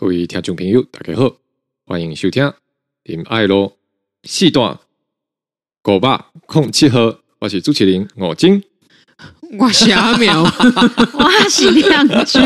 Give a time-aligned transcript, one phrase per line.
[0.00, 1.34] 各位听众朋友，大家好，
[1.84, 2.44] 欢迎收听
[3.02, 3.76] 《林爱罗
[4.22, 4.78] 四段
[5.88, 7.00] 五百空七号》，
[7.40, 8.62] 我是主持人吴京。
[9.58, 12.40] 我是阿苗， 我是亮君。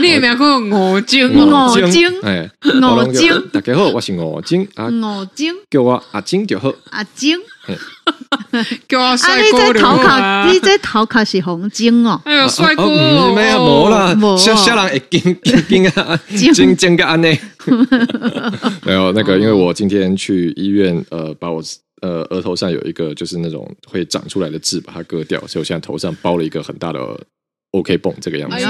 [0.00, 1.32] 你有没有讲吴京？
[1.32, 4.86] 吴京，哎，吴京，大家好，我是吴京啊。
[4.86, 6.72] 吴京，叫我阿京就好。
[6.90, 7.40] 阿京，
[8.88, 9.96] 叫我帅哥就好。
[9.96, 12.20] 啊，你这头壳，你这头壳是红金哦。
[12.24, 12.86] 哎呦，帅哥，
[13.34, 17.28] 没有没啦，小小人会惊 惊惊啊，金金个安呢。
[18.84, 21.62] 没有那个，因为我今天去医院，呃，把我。
[22.02, 26.98] 呃，额头上有一个就是那种会长出来的痣，把它割掉，所以我现在头上包了一个很大的
[27.70, 28.56] OK 绷，这个样子。
[28.56, 28.68] 哎呦，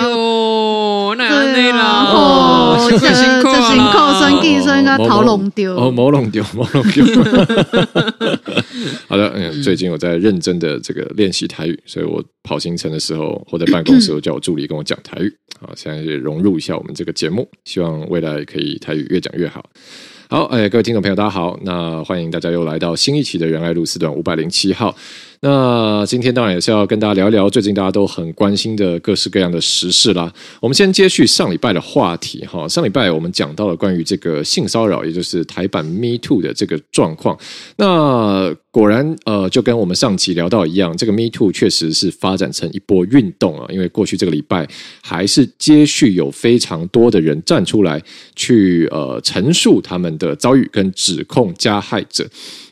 [1.15, 7.05] 那累了哦，这辛苦啊，辛苦，酸计酸个头弄丢，哦，毛弄掉，毛弄掉。
[9.09, 15.33] 好的，嗯，最近我在认真的这个练习台语，所以我跑行程的时候或在办公室，我叫我助理跟我讲台语。
[15.61, 19.65] 好，现在也融入一下我们这个节目，希望未来可以台语越讲越好。
[20.29, 24.97] 好，哎，各位听众朋友，大家好，那欢迎大家又来到新一期的仁爱路四段五百零七号。
[25.45, 30.33] 那今天当然也是要跟大家聊一聊最近大家都很关心的各式各样的时事啦。
[30.61, 37.37] 我们先接续上礼拜的话题哈，上礼拜我们讲到了关于这个性骚扰，也就是台版 Me Too 的这个状况。
[37.77, 43.67] 那果然呃，就跟我们上期聊到一样，这个 Me Too 确实是发展成一波运动啊。
[43.69, 44.65] 因为过去这个礼拜
[45.03, 48.01] 还是接续有非常多的人站出来
[48.37, 52.25] 去呃陈述他们的遭遇跟指控加害者。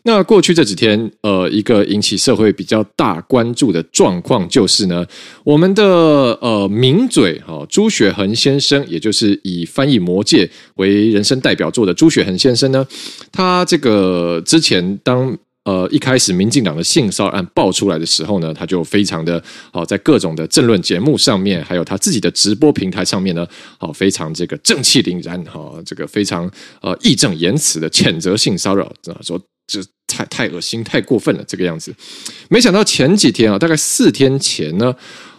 [0.03, 5.05] 那过去这几天，呃，一个引起社会比较大关注的状况就是呢，
[5.45, 5.85] 我们的
[6.41, 12.87] 呃名嘴哈朱雪恒先生，也就是以翻译《魔戒》为人生代表作的朱雪恒先生呢，
[13.31, 23.47] 他这个之前当呃一开始民进党的性骚扰案爆出来的时候呢，他就非常的好，在各种的政论节目上面，还有他自己的直播平台上面呢，
[23.79, 28.91] 好非常这个正气凛然哈，这个非常呃义正言辞的谴责性骚扰，
[29.21, 29.39] 说。
[29.71, 31.95] 就太太恶心，太过分了，这个样子。
[32.49, 34.95] 没想到前几天啊，大概四天前呢，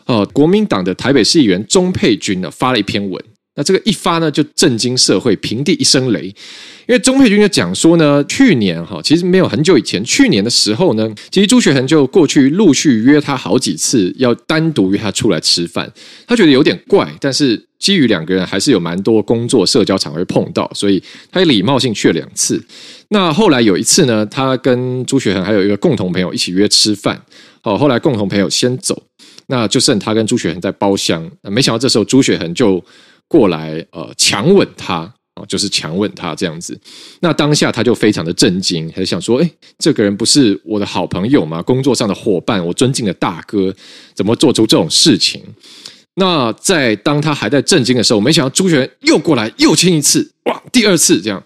[0.06, 3.24] 呃，国民党的台北市议员钟佩君呢发了一篇文，
[3.56, 6.26] 那这个一发呢就震惊社会，平地一声雷。
[6.88, 15.92] 因为钟沛君就讲说呢，去年哈，其实没有很久以前，去年的时候呢，其实朱学恒就过去陆续约他好几次，要单独约他出来吃饭，
[16.28, 17.68] 他觉得有点怪，但是。
[17.82, 21.02] 基于两个人还是有蛮多工作社交场合碰到，所以
[21.32, 22.64] 他也礼貌性去了两次。
[23.08, 27.20] 那后来有一次呢，他跟朱学恒还有一个共同朋友一起约吃饭。
[27.64, 29.02] 哦，后来共同朋友先走，
[29.48, 31.28] 那就剩他跟朱学恒在包厢。
[31.42, 32.84] 没想到这时候朱学恒就
[33.32, 34.96] 过来呃强吻他，
[35.36, 36.78] 啊，就是强吻他这样子。
[37.22, 39.50] 那当下他就非常的震惊，还想说：哎，
[39.80, 41.62] 这个人不是我的好朋友吗？
[41.62, 43.74] 工作上的伙伴，我尊敬的大哥，
[44.14, 45.42] 怎么做出这种事情？
[46.16, 51.42] 那在当他还在震惊的时候，没想到朱学恒又过来又亲一次，哇，第二次这样，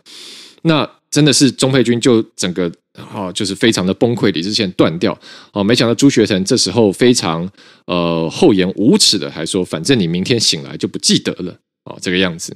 [0.64, 2.70] 那真的是钟佩君就整个
[3.14, 5.16] 啊，就是非常的崩溃，理智线断掉
[5.54, 5.64] 哦。
[5.64, 7.48] 没想到朱学成这时候非常
[7.86, 12.56] 呃厚颜无耻的还说，反正你明天醒来就不记得了哦，这个样子。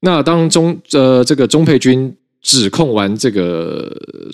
[0.00, 3.90] 那当中呃这个钟佩君指控完这个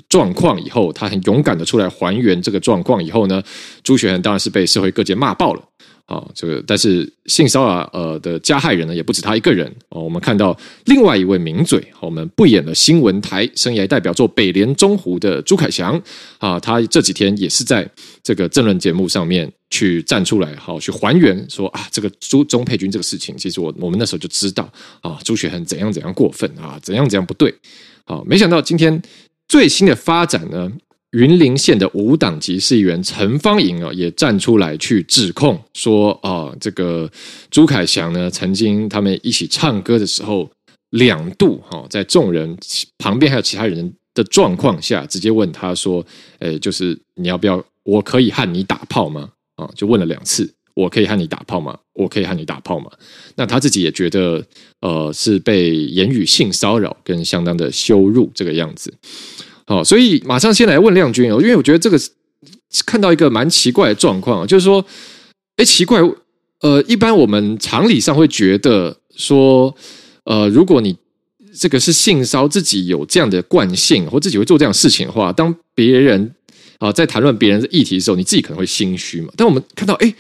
[0.09, 3.43] 状况以后，他很勇敢的出来还原这个状况以后呢，
[3.83, 5.63] 朱学恒当然是被社会各界骂爆了。
[6.07, 10.03] 啊，这个但是性骚扰呃的加害人呢，也不止他一个人哦。
[10.03, 10.55] 我们看到
[10.87, 15.99] 另外一位名嘴，我们不演了新闻台生涯代表作《北联中湖》的朱凯翔
[16.39, 17.89] 啊，他这几天也是在
[18.23, 27.53] 这个政论节目上面去站出来，好去还原说啊，这个朱钟佩君这个事情，其实我我们那时候就知道啊，朱雪恒怎样怎样过分啊，怎样怎样不对。
[28.05, 29.03] 好，没想到今天
[29.49, 30.71] 最新的发展呢。
[31.13, 37.11] 云林县的无党籍市议员陈芳莹啊，也站出来去指控说啊，这个
[37.51, 40.51] 朱凯翔呢，曾经他们一起唱歌的时候，
[40.91, 42.57] 两度哈，在众人
[42.97, 46.03] 旁边还有其他人的状况下，直接问他说，
[46.39, 47.63] 诶，就是你要不要？
[47.85, 49.29] 我可以和你打炮吗？
[49.57, 51.79] 啊，就问了两次，我可以和你打炮吗？
[51.95, 52.91] 我可以和你打炮吗？
[53.37, 54.43] 那他自己也觉得，
[54.81, 58.93] 呃，是被言语性骚扰跟相当的羞辱这个样子。
[59.67, 61.99] 好，所以马上先来问亮君哦，因为我觉得这个
[62.87, 64.85] 看到一个蛮奇怪的状况，就是说，
[65.57, 66.01] 哎，奇怪，
[66.61, 69.75] 呃，一般我们常理上会觉得说，
[70.25, 70.97] 呃，如果你
[71.55, 76.35] 这个是性骚自己有这样的惯性，或自己会做这样事情的话，当别人
[76.83, 79.33] 啊在谈论别人的议题的时候，你自己可能会心虚嘛。
[79.37, 80.15] 但我们看到，哎，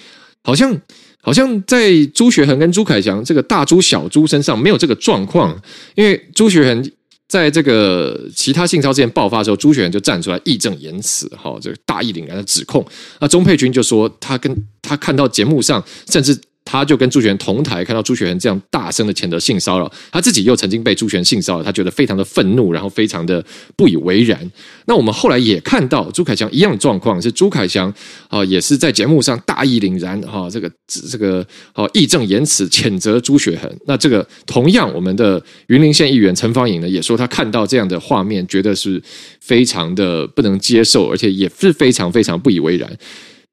[0.44, 0.81] 好像
[1.20, 5.61] 好像在朱学恒跟朱凯翔这个大朱小朱身上没有这个状况，
[5.97, 6.93] 因为朱学恒。
[7.29, 12.87] 在这个其他性骚扰事件爆发的时候，朱学恒就站出来义正言辞，哈，这个大义凛然的指控。
[13.20, 23.44] 那钟佩君就说，他跟他看到节目上，甚至他就跟朱学恒同台，看到朱学恒这样大声的谴责性骚扰，他自己又曾经被朱学恒性骚扰，他觉得非常的愤怒，然后非常的
[23.76, 24.50] 不以为然。
[24.87, 27.93] 那我们后来也看到朱凯翔一样的状况，是朱凯翔
[28.29, 30.70] 啊、也是在节目上大义凛然哈、哦，这个
[31.11, 33.70] 这个啊义正言辞谴责朱学恒。
[33.87, 39.03] 那这个同样，我们的云林县议员陈芳颖呢，也说他看到这样的画面，觉得是
[39.41, 42.91] 非常的不能接受，而且也是非常非常不以为然。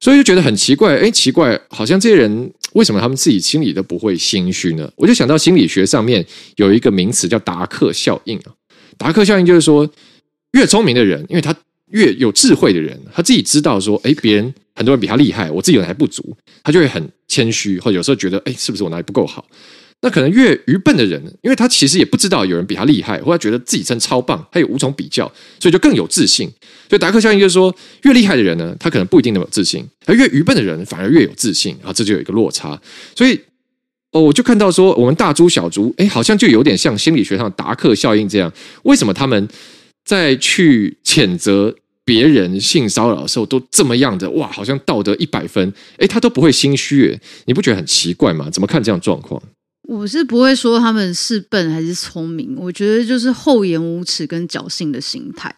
[0.00, 4.90] 所以就觉得很奇怪，哎，奇怪，好像这些人为什么他们自己心里都不会心虚呢？
[4.96, 6.24] 我就想到心理学上面
[6.56, 8.52] 有一个名词叫达克效应啊。
[8.96, 9.88] 达克效应就是说，
[10.52, 11.54] 越聪明的人，因为他
[11.88, 19.46] 越有智慧的人，他自己知道说，哎，别人很多人比他厉害，我自己有还不足，他就会很谦虚，或有时候觉得，哎，是不是我哪里不够好？
[20.02, 26.50] 那可能越愚笨的人，因为他其实也不知道有人比他厉害，或者觉得自己真超棒，他也无从比较，所以就更有自信。
[26.90, 32.78] 所以达克效应就是说，越厉害的人呢，他可能不一定那么有自信；而越愚笨的人反而越有自信，啊这就有一个落差。
[33.14, 33.40] 所以
[34.10, 38.52] 哦，我就看到说，我们大猪小猪，哎，好像就有点像心理学上达克效应这样。
[38.82, 39.48] 为什么他们
[40.04, 41.72] 在去谴责
[42.04, 44.50] 别人性骚扰的时候，都这么样的哇？
[44.50, 48.50] 好像道德一百分，哎，他都不会心虚，你不觉得很奇怪吗？
[48.50, 49.40] 怎么看这样状况？
[49.88, 55.54] 我是不会说他们是笨还是聪明，我觉得就是厚颜无耻跟侥幸的心态，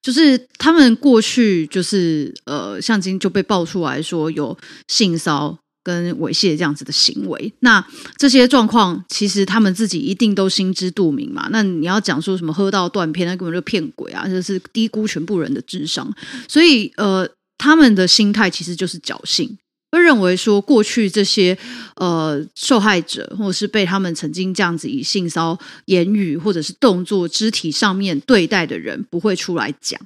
[0.00, 4.56] 就是他们过去就是呃，像今就被爆出来说有
[4.88, 7.84] 性骚跟猥亵这样子的行为，那
[8.16, 11.48] 这些状况其实他们自己一定都心知肚明嘛。
[11.50, 16.08] 那你要讲说什么喝到断片，那根本就骗鬼啊，就是低估全部人的智商。
[16.46, 19.58] 所以呃，他们的心态其实就是侥幸。
[19.92, 21.56] 会认为说，过去这些
[21.96, 30.00] 呃受害者，或者是被他们曾经这样子以性骚言语或者是动作、肢体上面对待的人，不会出来讲。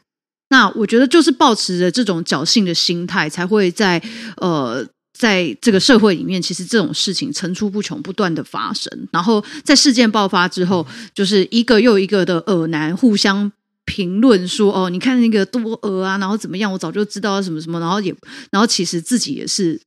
[0.50, 4.02] 那我觉得就是抱持着这种侥幸的心态，才会在
[4.38, 4.84] 呃
[5.16, 9.08] 在这个社会里面，其实这种事情层出不穷，不断的发生。
[9.12, 10.84] 然后在事件爆发之后，
[11.14, 13.52] 就是一个又一个的恶男互相。
[13.86, 16.70] 评论说哦，你看那个多额啊，然后怎么样？
[16.70, 18.14] 我早就知道什么什么，然后也，
[18.50, 19.80] 然后其实自己也是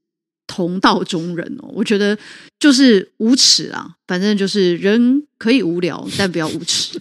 [0.47, 1.69] 同道中人哦。
[1.73, 2.17] 我觉得
[2.59, 6.97] 就是无耻啊，反正就是人可以无聊，但不要无耻。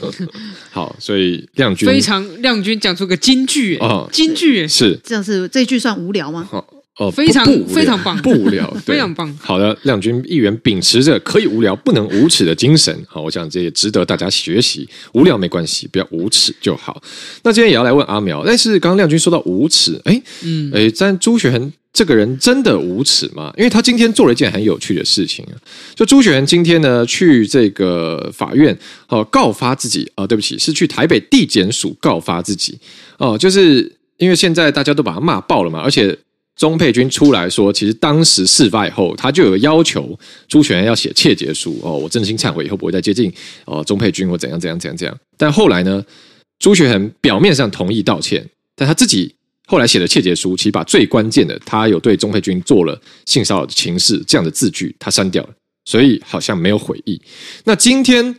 [0.70, 6.46] 好，所以亮君非常亮君讲出个金句哦，金句是这样是这句算无聊吗？
[6.50, 6.83] 好。
[6.96, 9.36] 哦，非常非常棒，不无聊， 非常棒。
[9.40, 14.88] 好的，亮君议员秉持着可以无聊不能无耻的精神，好，我想这也值得大家学习。
[15.12, 17.02] 无聊没关系，不要无耻就好。
[17.42, 23.52] 那今天也要来问阿苗，但是刚刚亮君说到无耻，哎，嗯，哎，但朱学恒这个人真的无耻吗？
[23.56, 25.58] 因为他今天做了一件很有趣的事情啊，
[25.96, 32.78] 就朱学恒今天呢去这个法院，哦，告发自己啊，哦，对不起，是去台北地检署告发自己
[33.18, 36.16] 哦，就是因为现在大家都把他骂爆了嘛，而且。
[36.56, 40.16] 钟佩君出来说，其实当时事发以后，他就有要求
[40.46, 43.32] 朱学恒要写切结书哦，我真心忏悔，以后不会再接近
[43.64, 45.18] 哦钟佩君或怎样怎样怎样怎样。
[45.36, 46.04] 但后来呢，
[46.60, 49.34] 朱学恒表面上同意道歉，但他自己
[49.66, 55.50] 后来写的切结书，其实把最关键的他有对钟佩君做了性骚扰的情事这样的字句，他删掉了，
[55.84, 57.20] 所以好像没有悔意。
[57.64, 58.36] 那今天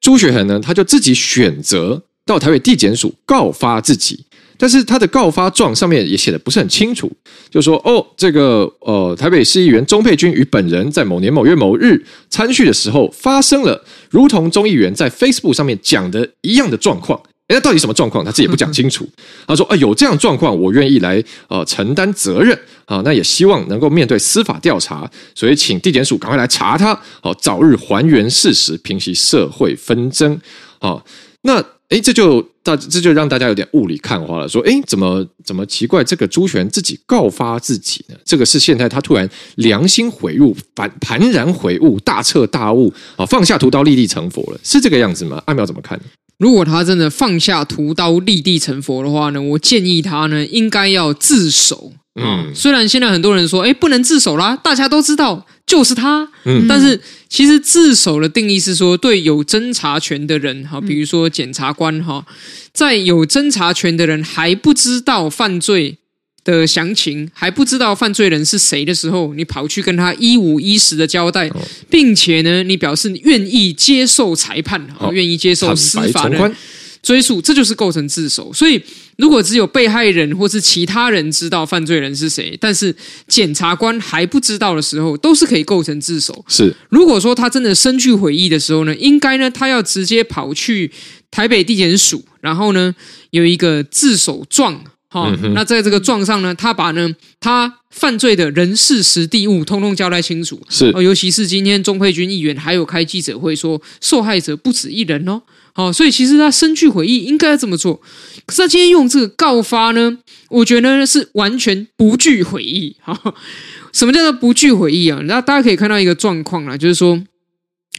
[0.00, 4.25] 朱学恒呢，他就自己选择到台北地检署告发自己。
[4.58, 7.10] 但是他的告发状上面也写的不是很清楚，
[7.50, 17.20] 就说哦，这个呃台北市议员钟佩君与本人在某年某月某日参叙的时候，发生了如同钟议员在 Facebook 上面讲的一样的状况。
[17.48, 18.24] 诶，那到底什么状况？
[18.24, 19.08] 他自己也不讲清楚。
[19.46, 22.52] 他说啊、呃，有这样状况，我愿意来呃承担责任
[22.86, 30.34] 啊、呃，那也希望能够面对司法调查，所以请地检署赶快来查他，好、呃，早日还原事实，平息社会纷争
[30.80, 31.04] 啊、呃。
[31.42, 32.46] 那诶，这就。
[32.66, 36.02] 大这就让大家有点雾里看花了，说，哎，怎么怎么奇怪？
[36.02, 38.16] 这个朱权自己告发自己呢？
[38.24, 45.40] 这个是现在他突然良心悔悟，反幡然悔悟，大彻大悟啊，放下屠刀立地成佛了，是这个样子吗？
[45.46, 45.96] 阿苗怎么看？
[46.38, 51.92] 如果他真的放下屠刀立地成佛的话呢，我建议他呢，应该要自首。
[52.20, 56.26] 嗯，虽然现在很多人说，哎，不能自首啦，大家都知道就是他。
[56.44, 62.24] 嗯，但是其实自首的定义是说，对有侦查权的人，哈，比如说检察官，哈，
[62.72, 65.98] 在有侦查权的人还不知道犯罪
[66.44, 71.50] 的详情，还不知道犯罪人是谁的时候，你跑去跟他一五一十的交代，
[71.90, 76.54] 并且呢，你表示你愿意接受裁判，啊，愿意接受司法的
[77.02, 78.52] 追诉，这就是构成自首。
[78.52, 78.80] 所以，
[79.16, 82.94] 如果只有被害人或是其他人知道犯罪人是谁，但是
[83.26, 86.44] 检察官还不知道的时候，都是可以构成自首。
[86.48, 90.90] 是，如果说他真的深具悔意的时候呢，应该呢，他要直接跑去
[91.30, 92.94] 台北地检署，然后呢，
[93.30, 100.60] 有一个自首状好，那在这个状上呢，他把呢他犯罪的人事时地物通通交代清楚。
[100.68, 105.40] 是，尤其是今天钟沛君议员还有开记者会说，受害者不止一人哦。
[105.76, 108.00] 好，所以其实他深具悔意，应该要这么做。
[108.46, 110.18] 可是他今天用这个告发呢，
[110.48, 112.96] 我觉得是完全不具悔意。
[113.02, 113.34] 好，
[113.92, 115.20] 什么叫做不具悔意啊？
[115.24, 117.22] 那大家可以看到一个状况啊，就是说。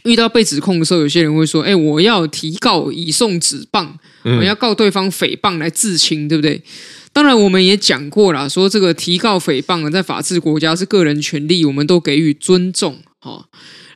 [0.04, 6.62] 遇到被指控的时候，有些人会说：“哎，我要提告以送纸棒，我要告对方诽谤来自清，对不对？”
[7.12, 12.96] 当然，我们也讲过了，说这个提告诽谤啊在法治国家是个人权利，我们都给予尊重。
[13.18, 13.46] 哈，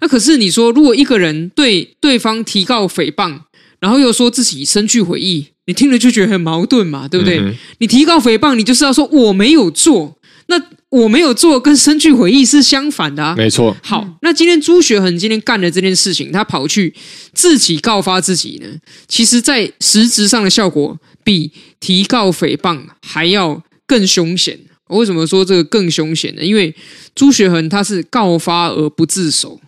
[0.01, 3.39] 那可是你说，如果一个人对对方提告诽谤，
[3.83, 7.39] 然后又说自己身具悔意，你听了就觉得很矛盾嘛，对不对？
[7.39, 10.59] 嗯、你提告诽谤，你就是要说我没有做，那。
[10.93, 13.35] 我没有做，跟身具悔意是相反的啊。
[13.35, 13.75] 没错。
[13.83, 16.93] 好，那今天朱学恒今天干的这件事情，他跑去
[17.33, 18.69] 自己告发自己呢，
[19.09, 24.61] 其实在实质上的效果比提告诽谤还要更凶险。
[24.91, 26.45] 我为什么说这个更凶险呢？
[26.45, 26.77] 因为
[27.15, 29.59] 朱学恒他是告发而不自首，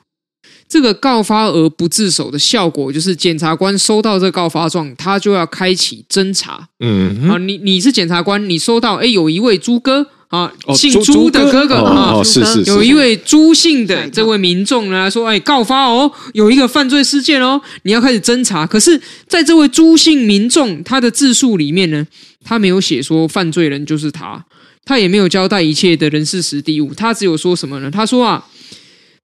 [0.68, 6.68] 这个告发而不自首的效果，就是检察官收到这个告发状，他就要开启侦查。
[6.80, 10.06] 嗯，啊，你你是检察官，你收到，哎，有一位朱哥。
[10.28, 18.66] 啊，姓朱的哥哥啊，是是，有一位朱姓的这位民众呢说，哎，告发哦，有一个犯罪事件哦，你要开始侦查。
[18.66, 22.04] 可是，在这位朱姓民众他的自述里面呢，
[22.42, 24.44] 他没有写说犯罪人就是他，
[24.84, 27.88] 他也没有交代一切的人事实地物，他只有说什么呢？
[27.88, 28.44] 他说啊，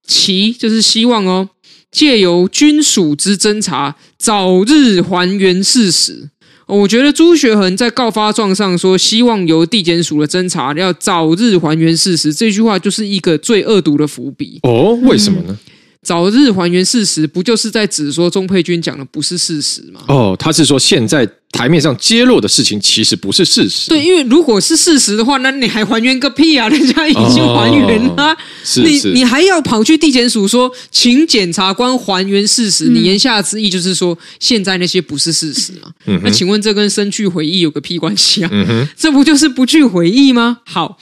[0.07, 1.49] 其就是希望哦，
[1.91, 6.31] 借由军属之侦查，早日还原事实。
[6.67, 14.61] 我觉得朱学恒在告发状上说，希望由地检署的侦查要早日还原事实，这句话就是一个最恶毒的伏笔。
[14.63, 15.47] 哦，为什么呢？
[15.49, 15.59] 嗯
[16.03, 20.01] 早日还原事实，不就是在指说钟佩君讲的不是事实吗？
[20.09, 23.91] 哦，他是说现在台面上揭露的事情其实不是事实。
[23.91, 26.69] 对，因为如果是事实的话，那你还还原个屁啊！
[26.69, 28.37] 人家已经还原了，哦、
[28.77, 32.89] 你你还要跑去地检署说，请检察官还原事实？
[32.89, 35.91] 嗯、你言下之意就是说，现在那些不是事实吗？
[36.07, 38.51] 嗯、那请问这跟生去回忆有个屁关系啊？
[38.53, 40.59] 嗯、这不就是不去回忆吗？
[40.65, 40.99] 好。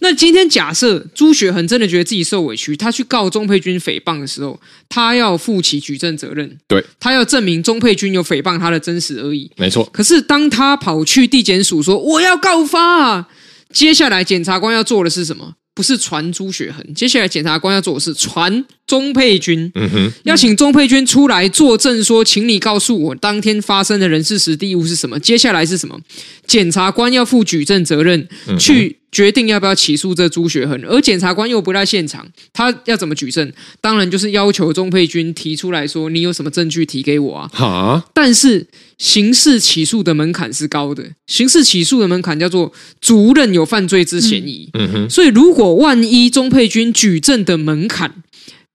[0.00, 9.84] 那今天假设朱雪恒真的觉得自己受委屈，他去告钟佩君诽谤的时候，他要负起举证责任，对，他要证明钟佩君有诽谤他的真实而已，没错。
[9.92, 13.28] 可是当他跑去地检署说我要告发啊，
[13.72, 15.54] 接下来检察官要做的是什么？
[15.72, 25.16] 不是传朱雪恒，接下来检察官要做的是传钟沛君，嗯哼，要请钟沛君出来作证，说，请你告诉我当天发生的人事时地物是什么？
[25.20, 25.96] 接下来是什么？
[26.44, 28.28] 检察官要负举证责任，
[28.58, 33.52] 去决定要不要起诉这朱学恒，而检察官又不在现场，他要怎么举证？
[33.80, 37.48] 当然就是要求钟沛君提出来说，你有什么证据提给我啊？
[37.54, 38.66] 哈，但是
[38.98, 44.68] 刑事起诉的门槛是高的，刑事起诉的门槛叫做主任有犯罪之嫌疑。
[44.74, 48.12] 嗯哼，所以如果万一钟沛君举证的门槛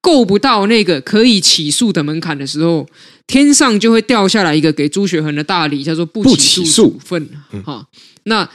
[0.06, 2.86] 够不到那个可以起诉的门槛的时候，
[3.26, 7.28] 天上就会掉下来一个给朱学恒的大礼，叫做不起诉处分。
[7.64, 7.88] 哈，
[8.26, 8.48] 那。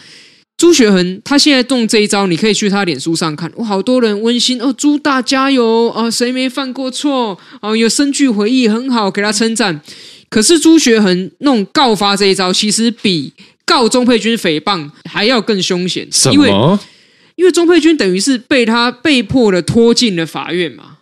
[0.61, 7.75] 朱学恒他现在动这一招，你可以去他脸书上看，哇，好多人温馨哦，朱大加油啊，谁没犯过错啊？
[7.75, 9.81] 有深具回忆，很好，给他称赞。
[10.29, 13.33] 可是朱学恒弄告发这一招，其实比
[13.65, 16.51] 告钟沛君诽谤还要更凶险，因为
[17.37, 20.99] 因为钟沛君等于是被他被迫的拖进了法院嘛。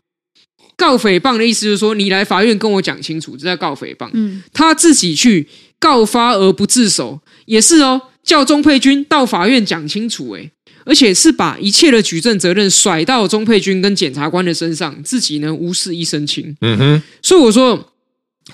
[0.78, 4.08] 告诽谤的意思就是说，你来法院跟我讲清楚，这叫告诽谤。
[4.14, 5.47] 嗯，他自己去
[5.80, 8.00] 告发而不自首，也是哦。
[8.23, 10.50] 叫钟佩君到法院讲清楚，诶，
[10.85, 16.54] 而且是把一切的举证责任甩到钟佩君跟检察官的身上，自己呢无事一身轻。
[16.61, 17.92] 嗯哼，所以我说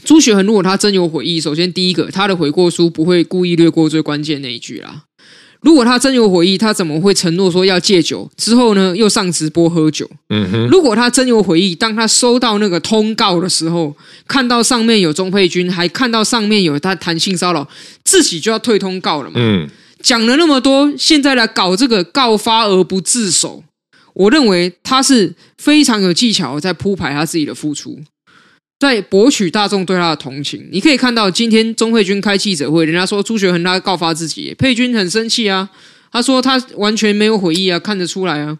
[0.04, 5.02] 朱学恒如果他真有悔意，首先第一个，他的悔过书不会故意略过最关键那一句啦。
[5.64, 10.08] 如果他真有悔意，他怎么会承诺说要戒酒之后呢，又上直播喝酒？
[10.28, 10.68] 嗯哼。
[10.68, 13.96] 如果他真有悔意，当他收到那个通告的时候，
[14.28, 17.66] 看到上面有钟沛君，还看到上面有他谈性骚扰，
[18.04, 19.36] 自己就要退通告了嘛？
[19.36, 19.68] 嗯。
[20.02, 23.64] 讲了那么多，现在来搞这个告发而不自首，
[24.12, 27.98] 我认为他是非常有技巧在铺排他自己的付出。
[28.78, 35.70] 在博取大众对他的同情，你可以看到今天钟慧君开记者会，人家说朱学恒他告发自己，佩君很生气啊，
[36.12, 38.58] 他说他完全没有悔意啊，看得出来啊。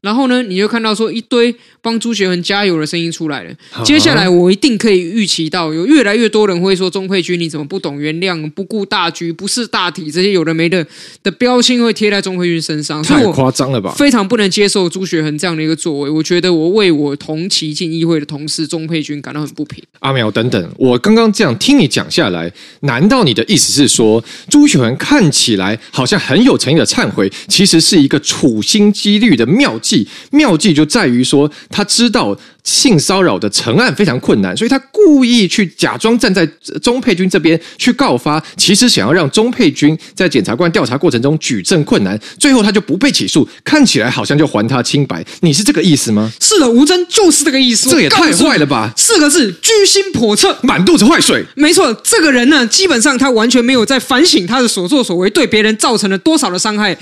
[0.00, 3.52] 然后呢，你就看到说一堆帮朱学恒加油的声音出来了。
[3.84, 10.86] 接下来我一定可以预期到，有越来越多人会说钟佩君你怎么不懂原谅、不顾大局、不识大体这些有的没的
[11.24, 13.02] 的标签会贴在钟佩君身上。
[13.02, 13.92] 太夸张了吧！
[13.98, 16.10] 非常不能接受朱学恒这样的一个作为。
[16.10, 19.82] 我觉得我为我同期进议会的同事钟佩君感到很不平。
[19.98, 22.52] 阿苗等等，我刚刚这样听你讲下来，
[22.82, 29.87] 难道你的意思是说朱学恒看起来好像很有诚意的忏悔，其实是一个处心积虑的妙计？
[30.30, 32.38] 妙计就在于说，他知道。
[32.64, 36.46] 性骚扰的成案非常困难，所以他故意去假装站在
[36.82, 45.24] 钟佩君这边去告发，其实想要让钟佩君在检察官调查过程中举证困难，最后他就不被起诉，看起来好像就还他清白。
[45.40, 46.30] 你是这个意思吗？
[46.42, 47.88] 是的，吴峥就是这个意思。
[47.88, 48.92] 这也太坏了吧！
[48.94, 51.42] 四个字：居心叵测，满肚子坏水。
[51.54, 56.94] 没错，这个人呢，基本上他完全没有在反省他的所作所为对别人造成了多少的伤害，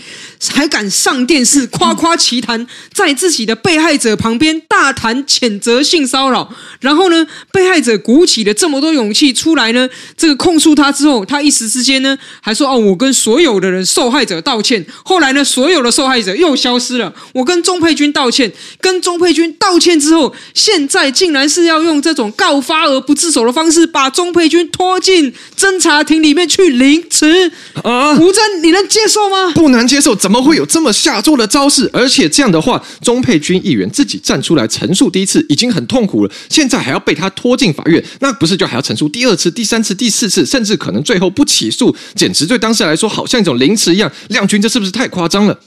[0.49, 5.57] 还敢上电视夸夸其谈，在自己的被害者旁边大谈谴。
[5.59, 6.49] 责性骚扰，
[6.81, 14.85] 然后呢，被害者鼓起了这么多勇气出来呢，这个控诉他之后，他一时之间呢，还说哦，我跟所有的人受害者道歉。
[15.05, 17.13] 后来呢，所有的受害者又消失了。
[17.33, 27.51] 我跟钟佩君道歉，跟钟佩君道歉之后，现在竟然是要用这种告发而不自首的方式，把钟佩君拖进侦查庭里面去凌迟。
[27.83, 29.53] 啊，吴峥，你能接受吗？
[29.55, 31.89] 不能接受，怎么会有这么下作的招式？
[31.93, 35.47] 而且这样的话，钟佩君议员自己站出来陈述第一次。
[35.49, 44.11] 已经很痛苦了，现在还要被他拖进法院，那不是就还要陈述第二次、第三次、第四次，甚至可能最后不起诉，简直对当事人来说好像一种凌迟一样。
[44.29, 45.61] 亮君，这是不是太夸张了？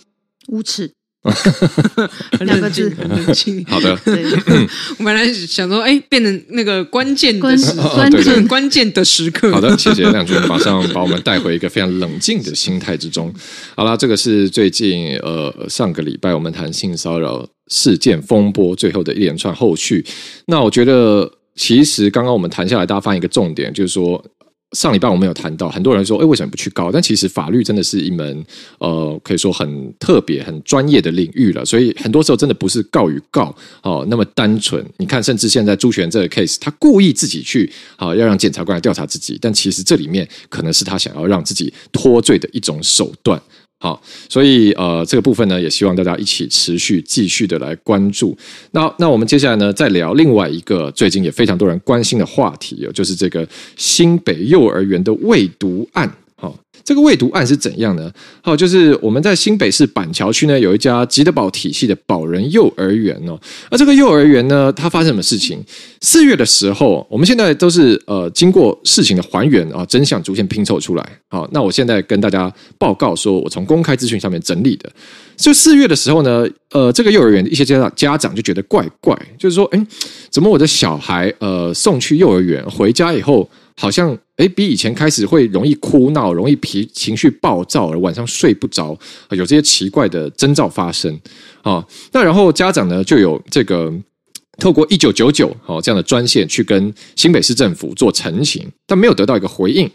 [0.48, 0.92] 无耻。
[2.46, 3.64] 两个字，很冷静。
[3.66, 3.92] 好的，
[4.98, 7.58] 我本来想说，哎，变成那个关键的关
[7.94, 9.52] 关键关键的时刻。
[9.52, 13.34] 好的， 谢谢亮君，马上把我们带回一个非常冷静的心态之中。
[13.76, 20.06] 好啦，这个是最近呃上个礼拜我们谈性骚扰事件风波最后的一连串后续。
[20.46, 24.24] 那我觉得，其实刚刚我们谈下来，大家发现一个重点，就是说。
[24.74, 26.92] 上礼拜我们有谈到，很多人说，哎，为什么不去告？
[26.92, 28.46] 但其实法律真的是一门，
[28.78, 31.66] 呃，可以说很特别、很专业的领域了。
[31.66, 34.86] 所以很多时候真的不是告与告哦那么单纯。
[34.98, 43.42] 你看，甚至现在朱璇这个 case，他故意自己去，好、哦、要让检察官来调查自己，但其实这里面可能是他想要让自己脱罪的一种手段。
[43.82, 48.38] 好，所以呃，这个部分呢，也希望大家一起持续继续的来关注。
[48.72, 56.12] 那那我们接下来呢，再聊另外一个最近也非常多人关心的话题，就是这个新北幼儿园的未读案。
[56.90, 58.12] 这个未读案是怎样呢？
[58.42, 63.40] 好，就是我们在新北市板桥区呢，有一家吉德堡体系的保仁幼儿园哦。
[63.70, 65.64] 那这个幼儿园呢，它发生什么事情？
[66.02, 71.20] 四月的时候，我们现在都是呃经过事情的还原啊，真相逐渐拼凑出来。
[71.28, 74.90] 好，那我现在跟大家报告说，我从公开资讯上面整理的，
[75.38, 79.88] 就四月的时候呢，呃，这个幼儿园的一些家长家长就觉得怪怪，就是说，哎，
[80.32, 83.48] 怎么我的小孩呃送去幼儿园回家以后，
[83.78, 88.98] 好像诶比以前开始会容易哭闹，容易脾情绪暴躁，而晚上睡不着，
[89.32, 91.14] 有这些奇怪的征兆发生
[91.62, 91.86] 啊。
[92.14, 93.94] 那然后家长呢就有这个
[94.58, 99.90] 透过一九九九哦这样的专线去跟新北市政府做陈情，但没有得到一个回应。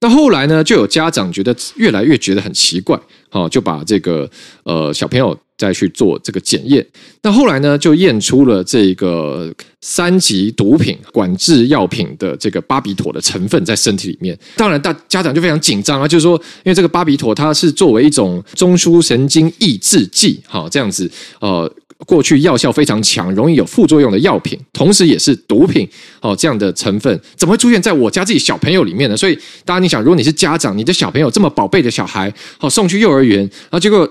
[0.00, 2.98] 那后来呢，就有家长觉得越来越觉得很奇怪，
[3.32, 4.30] 哦，就把这个
[4.62, 6.84] 呃小朋友再去做这个检验。
[7.20, 14.38] 那后来呢，就验出了这个三级毒品管制药品的这个巴比妥的成分在身体里面。
[14.56, 21.70] 当然，大家长就非常紧张啊，就是说，因为这个巴比妥它是作为一种中枢神经抑制剂，好，这样子呃。
[22.06, 25.88] 过去药效非常强，容易有副作用的药品，同时也是毒品
[26.20, 29.16] 哦，这样的成分怎么会出现在我家自己小朋友里面呢？
[29.16, 34.08] 所以，大家你想，如果你是家长，你的小朋友这么宝贝的小孩，好送去幼儿园，然后结果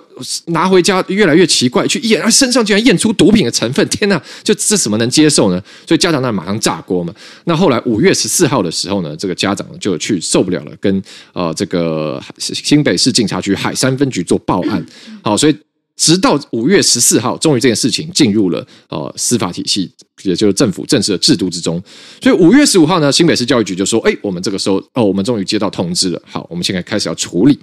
[0.47, 5.61] 拿回家越来越奇怪，去验，啊，身上竟然验出毒品的成分，天哪，就这怎么能接受呢？
[5.87, 7.13] 所以家长那马上炸锅嘛。
[7.45, 11.01] 那后来五月十四号的时候呢，这个家长就去受不了了，跟
[11.33, 14.85] 呃这个新北市警察局海山分局做报案，
[15.23, 15.55] 好，所以。
[15.99, 19.91] 直到五月十四号，终于这件事情进入了呃司法体系，
[20.23, 21.83] 也就是政府正式的制度之中。
[22.21, 26.21] 所以五月十五号呢，新北市教育局就说：“哎，我们这个时候哦，我们终于接到通知了。
[26.25, 27.59] 好，我们现在开始要处理。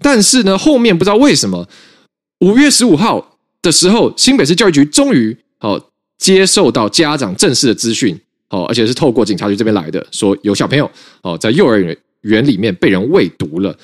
[0.00, 1.68] 但是呢，后面不知道为什么，
[2.38, 5.76] 五月十五号的时候，新北市教育局终于好
[6.18, 8.16] 接受到家长正式的资讯，
[8.50, 10.88] 哦，而且是透过警察局这边来的，说有小朋友
[11.22, 13.76] 哦在幼儿园园里面被人喂毒了。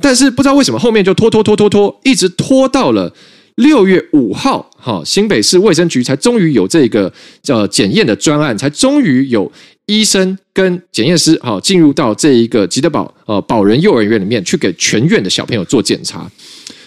[0.00, 3.14] 但是不知道为什么后面就拖拖拖拖拖，一直拖到了。”
[3.56, 9.50] 六月五号，哈，新北市卫生局才终于有这个叫检验的专案，才终于有
[9.86, 16.30] 医生跟检验师，哈，进入到这一个吉德堡呃保仁幼儿园里面去给全院的小朋友做检查。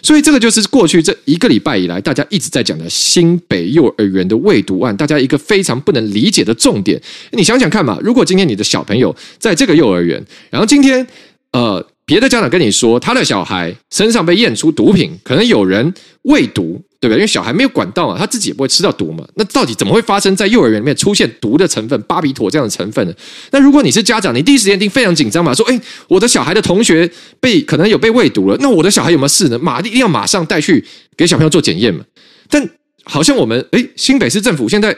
[0.01, 7.01] 所以这个就是过去这一个礼拜以来，大家一直在讲的新北幼儿园的喂毒案，大家一个非常不能理解的重点。
[7.31, 11.05] 你想想看嘛，如果今天你的小朋友在这个幼儿园，然后今天
[11.51, 15.93] 呃别的家长跟你说他的小孩身上被验出毒品，可能有人
[16.23, 16.81] 喂毒。
[17.01, 17.19] 对不对？
[17.19, 19.25] 因为小孩没有管道嘛，他自己也不会吃到毒嘛。
[19.35, 23.13] 那到底怎么会发生在幼儿园里面出现毒的成分，巴比妥这样的成分呢？
[23.51, 30.83] 那如果你是家长，你第一时间一定非常紧张嘛，说：“哎，我的小孩的同学被可能有被喂毒了，那我的小孩有没有事呢？”马一定要马上带去
[31.15, 32.03] 给小朋友做检验嘛。
[32.49, 32.69] 但
[33.05, 34.93] 好像我们哎，新北市政府现在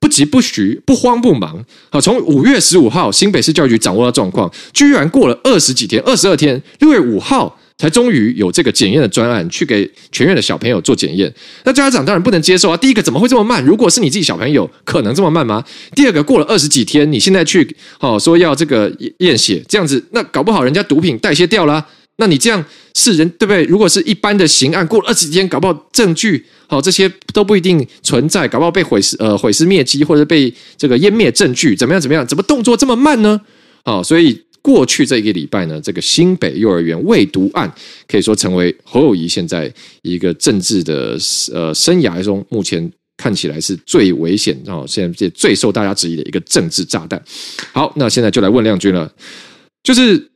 [0.00, 1.64] 不急不徐，不慌不忙。
[1.90, 7.58] 好，从五月十五号新北市教育局掌握到状况，居然过了二十几天，二十二天，六月五号。
[7.80, 11.32] 才终于有这个检验的专案，去给全院的小朋友做检验。
[11.62, 12.76] 那家长当然不能接受啊！
[12.76, 13.64] 第一个，怎么会这么慢？
[13.64, 15.64] 如果是你自己小朋友，可能这么慢吗？
[15.94, 21.86] 第二个，过了二十几天，你现在去哦说要这个验血，这样子，那搞不好人家毒品代谢掉了，
[22.18, 23.64] 那你这样是人对不对？
[23.64, 32.26] 如果是一般的刑案，过了二十几天，搞不好证据好这些都不一定存在，搞不好被毁尸呃毁尸灭迹，或者被这个湮灭证据，怎么样怎么样？
[32.26, 33.40] 怎么动作这么慢呢？
[33.84, 34.44] 好，所以。
[34.60, 37.72] 过去这一个礼拜呢，这个新北幼儿园喂毒案
[38.08, 41.16] 可以说成为侯友宜现在一个政治的
[41.54, 47.22] 呃生涯中，目前看起来是最危险啊，现在最受大家质疑的一个政治炸弹。
[47.72, 49.10] 好，那现在就来问亮君了，
[49.84, 50.28] 就是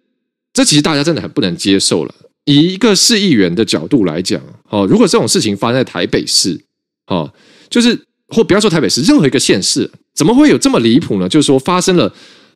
[0.52, 2.14] 这其实大家真的很不能接受了。
[2.44, 6.60] 以一个市议员的角度来讲，哦，如果这种事情发生在台北市，
[7.06, 7.32] 哦，
[7.70, 11.28] 就是或不要说台北市，任何一个县市，怎么会有这么离谱呢？
[11.28, 12.12] 就是说发生了。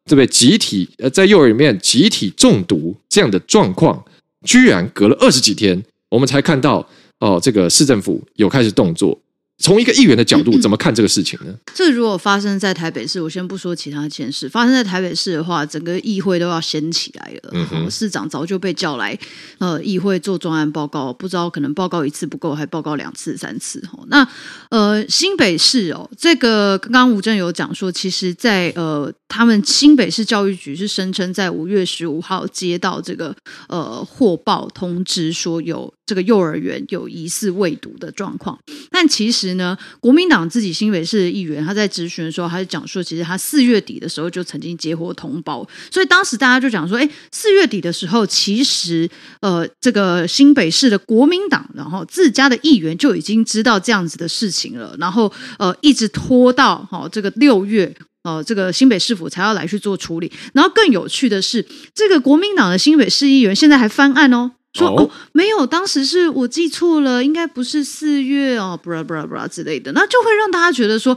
[0.09, 4.05] 这边集体呃，在幼儿园里面集体中毒这样的状况，
[4.45, 9.21] 居然隔了二十几天，我们才看到哦，这个市政府有开始动作。
[9.59, 11.55] 从一个议员的角度， 怎么看这个事情呢？
[11.75, 17.51] 这如果发生在台北市，我先不说其他县市，发生在台北市的话，整个议会都要掀起来了。
[17.53, 19.19] 嗯哼，市长早就被叫来
[19.59, 23.83] 呃议会做专案报告，不知道可能报告一次不够，还报告两次、三次。
[24.09, 24.29] 那
[24.69, 33.35] 呃新北市哦，这个刚刚吴正有讲说，其实在呃他们新北市教育局是声称在五月十五号接到这个
[33.69, 38.57] 呃获报通知，说有这个幼儿园有疑似未读的状况，
[38.93, 39.57] 但其实。
[39.57, 49.09] 呢，国民党自己新北市的议员，他在质询的时候，他就讲说，其实他四月底的时候就曾经接获通报，所以当时大家就讲说，哎，四月底的时候，其实
[49.41, 61.65] 呃，这个新北市的国民党，然后自家的议员就已经知道这样子的事情了，然后呃，一直拖到哈、哦、这个六月，呃，这个新北市府才要来去做处理，然后更有趣的是，
[61.95, 64.53] 这个国民党的新北市议员现在还翻案哦。
[64.77, 71.17] 说哦，没有，当时是我记错了，应该不是四月哦，布拉布拉布拉之类的，那就会让大家觉得说，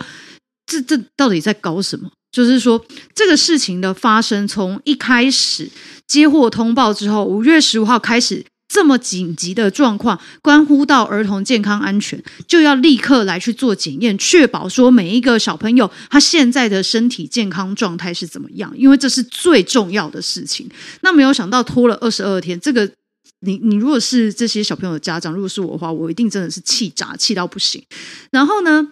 [0.65, 2.09] 这这到底在搞什么？
[2.31, 5.67] 就是说，这个事情的发生，从一开始
[6.07, 20.69] 接获通报之后，五月十五号开始，这么紧急的状况，关乎到儿童健康安全，就要立刻来去做检验，确保说每一个小朋友他现在的身体健康状态是怎么样，因为这是最重要的事情。
[21.01, 22.87] 那没有想到拖了二十二天，这个。
[23.41, 27.83] 你你如果是这些小朋友的家长，如果是我的话，我一定真的是气炸，气到不行。
[28.31, 28.91] 然后呢，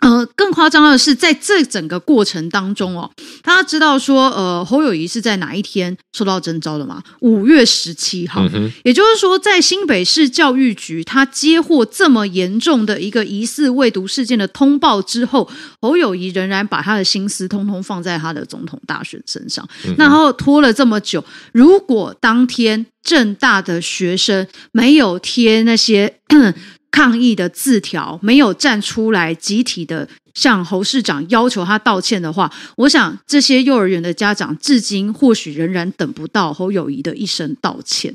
[0.00, 3.10] 呃，更夸张的是，在这整个过程当中哦，
[3.42, 7.02] 大家知道说，呃，侯友谊是在哪一天收到征召的吗？
[7.20, 8.70] 五月十七号，嗯。
[8.82, 15.46] 也就是说，在新北市教育局他接获这么严重的一个疑似未读事件的通报之后，
[15.82, 21.22] 侯友谊仍然把他的心思通通放在他的总统大选身上，嗯、然后拖了这么久。
[21.52, 26.14] 如果当天正大的学生没有贴那些
[26.90, 38.14] 抗议的字条，没有站出来集体的向侯市长要求他道歉的话，我想这些幼儿园的家长至今或许仍然等不到侯友宜的一声道歉。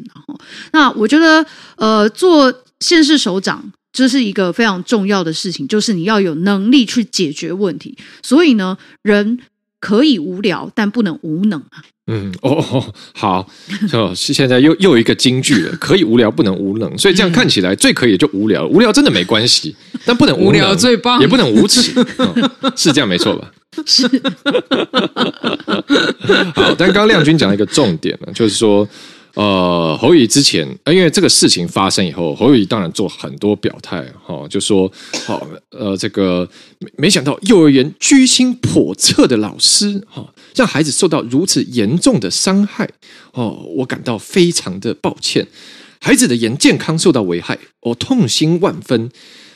[0.72, 1.46] 那我觉得，
[1.78, 7.98] 呃，做县市首长这是一个非常重要的事情，就是你要有能力去解决问题。
[8.22, 9.40] 所以呢，人
[9.80, 11.84] 可以无聊，但不能无能啊。
[12.08, 13.50] 嗯哦哦好，
[13.94, 23.52] 哦， 现在又又一个金句了， 可以无聊不能无能，所以这样看起来最可以就无聊，无聊真的没关系，但不能无，无聊最棒，也不能无耻，哦， 是这样没错吧？
[23.86, 24.08] 是，
[26.54, 28.88] 好，但刚刚亮君讲了一个重点呢，就是说。
[29.36, 34.92] 呃，侯友宜之前，呃因为这个事情发生以后，侯友宜当然做很多表态，哈，就说，
[35.26, 42.90] 好，呃，这个没没想到幼儿园居心叵测的老师，哈，让孩子受到如此严重的伤害，
[43.34, 45.46] 哦，我感到非常的抱歉，
[46.00, 49.12] 孩子的眼健康受到危害，我痛心万分。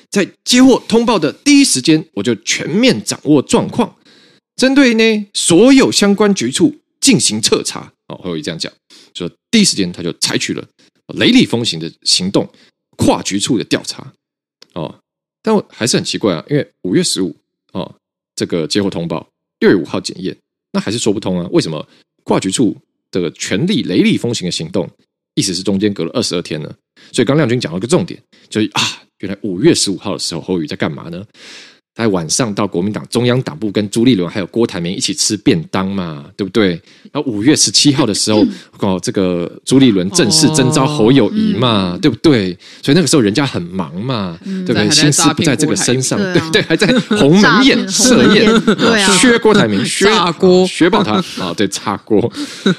[0.10, 3.96] 在接获通报的第一时间，我就全面掌握状况，
[4.56, 8.72] 针对呢所有相关局处进行彻查，哦，侯友宜这样讲。
[9.14, 10.68] 说第一时间他就采取了
[11.16, 12.48] 雷厉风行的行动，
[12.98, 14.12] 跨局处的调查
[14.74, 14.94] 哦。
[15.42, 17.36] 但我还是很奇怪啊，因为五月十五
[17.72, 17.96] 哦，
[18.36, 19.26] 这个接获通报，
[19.60, 20.36] 六月五号检验，
[20.74, 21.48] 那还是说不通啊？
[21.52, 21.88] 为什么
[22.26, 22.76] 跨局处
[23.10, 24.90] 的全力雷厉风行的行动，
[25.36, 26.76] 意思是中间隔了二十二天呢？
[27.14, 28.82] 所以刚亮君讲了一个重点，就是啊，
[29.20, 31.26] 原来五月十五号的时候，侯友宜在干嘛呢？
[32.04, 36.82] 在晚上到国民党中央党部跟朱立伦还有郭台铭一起吃便当嘛，对不对？
[37.12, 38.46] 然后五月十七号的时候，
[38.80, 42.58] 哦，这个朱立伦正式征召侯友谊嘛，哦、对不对？
[42.82, 44.90] 所以那个时候人家很忙嘛，嗯、对不对？
[44.90, 52.32] 心思不在这个身上，对对，还在 鸿门宴设宴，对啊，削郭台铭，削 炸锅，削爆他啊，对，炸锅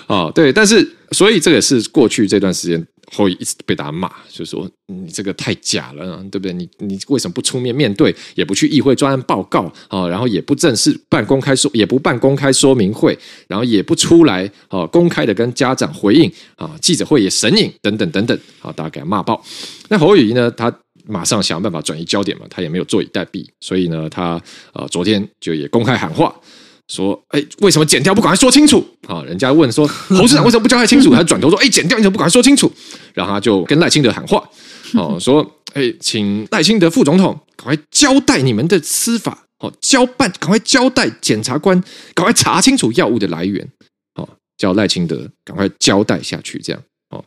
[0.06, 2.86] 啊，对，但是所以这也是过去这段时间。
[3.12, 6.52] 会一直被大家骂，就说你这个太假了，对不对？
[6.52, 10.06] 你你为什么不出面面对，也不去议会专案报告啊？
[10.08, 13.18] 然后也不正式办公开说，也不办公开说明会，
[13.48, 18.38] 然后也不出来啊，公开的跟家长回应啊，记者会也神隐等等等等，
[18.76, 19.42] 大家给他骂爆。
[19.88, 20.72] 那侯友宜呢，他
[21.06, 24.40] 马上想办法转移焦点嘛，他也没有坐以待毙，所以呢，他
[24.72, 26.34] 呃昨天就也公开喊话。
[26.90, 28.84] 说，哎，为什么剪掉不赶快说清楚？
[29.06, 31.14] 啊，人家问说， 侯市长为什么不交代清楚？
[31.14, 32.70] 他转头说，哎，剪掉你怎么不赶快说清楚？
[33.14, 34.42] 然后他就跟赖清德喊话，
[34.94, 41.80] 哦， 说，哎，请赖清德副总统赶快交代你们的司法，哦，交办，赶快交代检察官，
[42.12, 43.64] 赶快查清楚药物的来源，
[44.16, 47.24] 哦，叫赖清德赶快交代下去，这样，哦，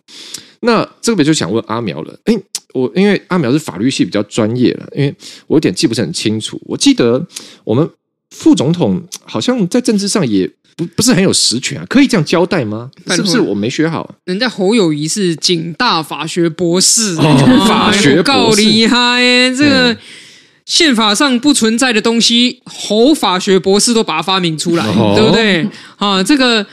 [0.59, 2.37] 那这个就想问阿苗了，哎，
[2.73, 5.15] 我因为阿苗是法律系比较专业了，因为
[5.47, 7.25] 我有点记不是很清楚，我记得
[7.63, 7.89] 我们。
[8.33, 12.89] 副总统好像在政治上也不不是很有实权啊，可以这样交代吗？
[13.11, 14.15] 是不是我没学好？
[14.25, 19.55] 人家侯友谊是警大法学博士，哦、 法学够厉害耶！
[19.55, 19.95] 这个
[20.65, 25.67] 宪法上不存在的东西，侯法学博士都把它发明出来，哦、对不对？
[25.97, 26.65] 啊，这个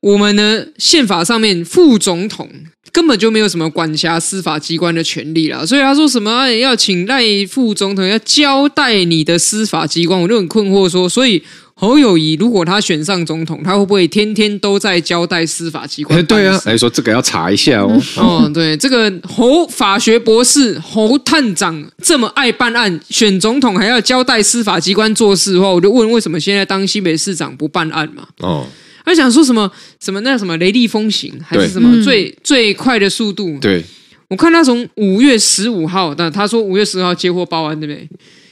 [0.00, 2.50] 我们呢，宪法上面副总统。
[2.94, 11.42] 根本就没有什么管辖司法机关的权利啦，所以他说什么要请赖副总统要交代你的司法机关，我就很困惑说，所以
[11.74, 16.24] 侯友谊如果他选上总统，他会不会天天都在交代司法机关？
[16.26, 18.00] 对啊，来说这个要查一下哦。
[18.16, 28.28] 哦，对，这个侯法学博士侯探长这么爱办案，选总统还要交代司法机关做事的话，我就问为什么现在当新北市长不办案嘛？
[28.38, 28.64] 哦。
[29.04, 33.58] 他想说什么什么那什么雷厉风行还是什么最、嗯、最快的速度？
[33.60, 33.84] 对，
[34.28, 38.08] 我看他从五月十五号，但他说五月十号接货报案，对不对？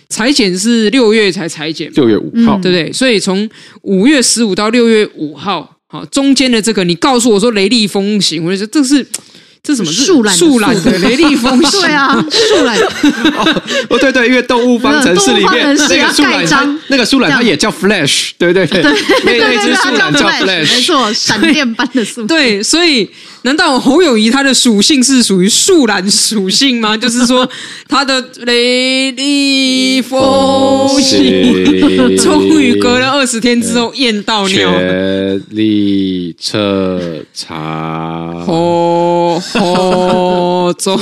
[0.09, 2.93] 裁剪是六月才裁剪，六月五号，对不对？
[2.93, 3.49] 所以从
[3.81, 9.07] 五月十五到六月五号，好中间的这个，你告诉我说雷厉风行，我就说这是。
[9.63, 10.37] 这什么树懒？
[10.37, 11.81] 树懒的雷厉风行。
[11.83, 12.77] 对啊，树懒。
[12.79, 22.27] 哦，对对，因为动物方程式里面那个树懒，那个树懒它也叫 Flash，对对对，那那只树懒叫 Flash，没错，闪电般的树。
[22.27, 23.09] 对，所以
[23.43, 26.97] 难道侯友谊他的属性是属于树懒属性吗？
[26.99, 27.49] 就是说
[27.89, 31.67] 他的雷厉风行，
[32.19, 38.45] 终于隔了二十天之后验到尿，全力彻查。
[38.47, 39.43] 哦。
[39.55, 40.99] 哦，走，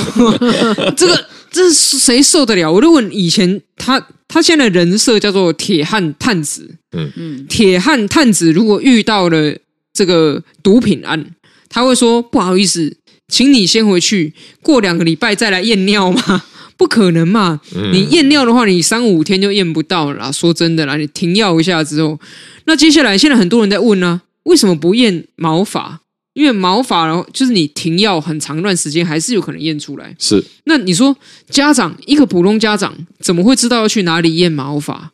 [0.95, 2.71] 这个这是谁受得了？
[2.71, 9.53] 我就问以前他，他现在的人设叫做铁汉探子，嗯嗯，铁汉探子如果遇到了
[9.93, 11.23] 这个毒品案，
[11.71, 16.43] 他会说不好意思，请你先回去，过两个礼拜再来验尿嘛？
[16.77, 17.61] 不可能嘛！
[17.91, 20.31] 你验尿的话，你三五天就验不到了啦。
[20.31, 22.19] 说真的啦，你停药一下之后，
[22.65, 26.01] 那接下来现在很多人在问呢、啊，为什么不验毛发？
[26.33, 30.15] 因为毛发，然后就是你停药很长一段时间，还是有可能验出来。
[30.17, 31.15] 是，那你说
[31.49, 35.11] 家长一个普通家长怎么会知道要去哪里验毛发？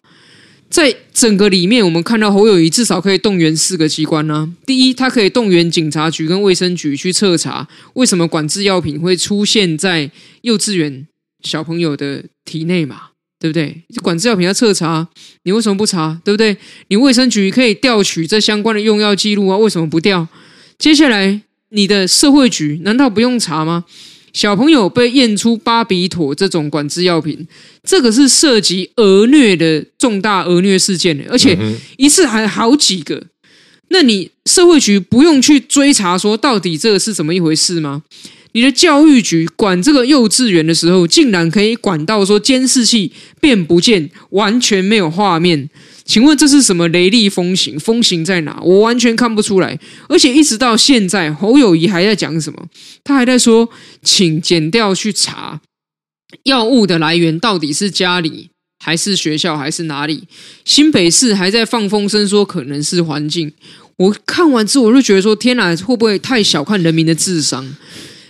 [0.70, 11.08] 在整个里面，我们看到侯友宜至少可以动员四个机关呢、第一，他可以动员警察局跟卫生局去彻查，为什么管制药品会出现在幼稚园
[11.42, 13.04] 小朋友的体内嘛？
[13.40, 13.84] 对不对？
[14.02, 15.08] 管制药品要彻查，
[15.44, 16.20] 你为什么不查？
[16.26, 16.58] 对不对？
[16.88, 20.28] 你卫生局可以调取这相关的用药记录啊，为什么不调？
[20.80, 23.86] 接下来，你的社会局难道不用查吗？
[24.38, 27.48] 小朋友被验出巴比妥这种管制药品，
[27.84, 31.58] 这个是涉及儿虐的重大儿虐事件，而且
[31.98, 33.24] 一次还好几个。
[33.88, 38.04] 那你社会局不用去追查，说到底这个是怎么一回事吗？
[38.52, 45.68] 你的教育局管这个幼稚园的时候，竟然可以管到说监视器变不见，完全没有画面。
[46.08, 47.78] 请问这是什么雷厉风行？
[47.78, 48.58] 风行在哪？
[48.64, 49.78] 我完全看不出来。
[50.08, 52.66] 而且一直到现在，侯友宜还在讲什么？
[53.04, 53.70] 他还在说，
[54.02, 55.60] 请剪掉去查
[56.44, 60.24] 药物的来源到底是家里还是学校还是哪里？
[60.64, 63.52] 新北市还在放风声说可能是环境。
[63.98, 67.68] 我看完之后，我就觉得说：天哪，会不会太小看人民的智商？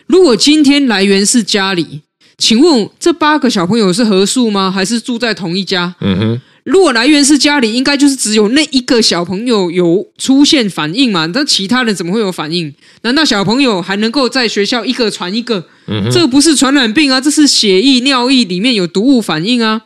[0.07, 2.01] 如果今天来源是家里，
[2.39, 4.71] 请问这八个小朋友是合宿吗？
[4.71, 5.93] 还是住在同一家？
[6.01, 6.41] 嗯哼。
[6.67, 11.25] 如果来源是家里，应该就是只有那一个小朋友有出现反应嘛？
[11.27, 12.73] 那其他人怎么会有反应？
[13.03, 15.65] 难道小朋友还能够在学校一个传一个？
[15.88, 19.84] 嗯，这个不是传染病啊，这是血液、尿液里面有毒物反应啊。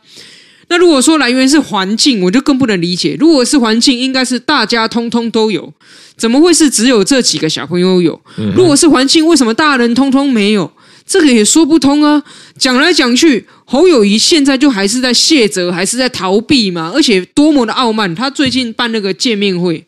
[0.66, 3.16] 那如果说来源是环境，我就更不能理解。
[3.20, 5.72] 如果是环境，应该是大家通通都有，
[6.16, 8.20] 怎么会是只有这几个小朋友有？
[8.56, 10.68] 如果是环境，为什么大人通通没有？
[11.06, 12.22] 这个也说不通啊！
[12.58, 16.90] 讲来讲去，侯友谊现在就还是在卸责，还是在逃避嘛？
[16.94, 18.14] 而且多么的傲慢！
[18.14, 19.84] 他最近办那个见面会，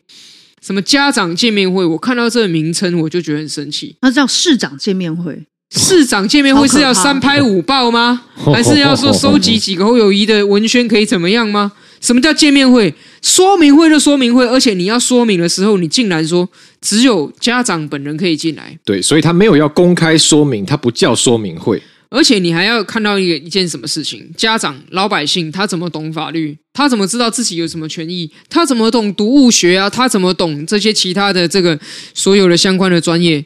[0.65, 3.95] 什么家长见面会，我看到这个名称我就觉得很生气。
[4.01, 5.43] 那叫市长见面会，
[5.75, 8.23] 市长见面会是要三拍五爆吗？
[8.53, 11.71] 还是要说收集几个侯友谊的文宣可以怎么样吗？
[12.01, 12.93] 什么叫见面会？
[13.25, 16.47] 说明会就说明会，而且你要说明的时候，你竟然说
[16.79, 18.77] 只有家长本人可以进来。
[18.85, 21.81] 对，所以他没有要公开说明，他不叫说明会。
[22.09, 24.29] 而且你还要看到一个一件什么事情？
[24.37, 26.55] 家长、老百姓他怎么懂法律？
[26.71, 28.29] 他怎么知道自己有什么权益？
[28.47, 29.89] 他怎么懂读物学啊？
[29.89, 31.77] 他怎么懂这些其他的这个
[32.13, 33.43] 所有的相关的专业？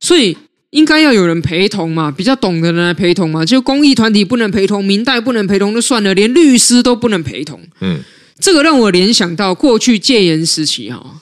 [0.00, 0.36] 所以
[0.70, 3.44] 应该要有人陪同嘛，比较懂的人来陪同嘛。
[3.44, 7.60] 就公益团体不能陪同，民代不能陪同就算了，连律师都不能陪同。
[7.80, 8.00] 嗯。
[8.40, 11.20] 这个让我联想到过去戒严时期哈，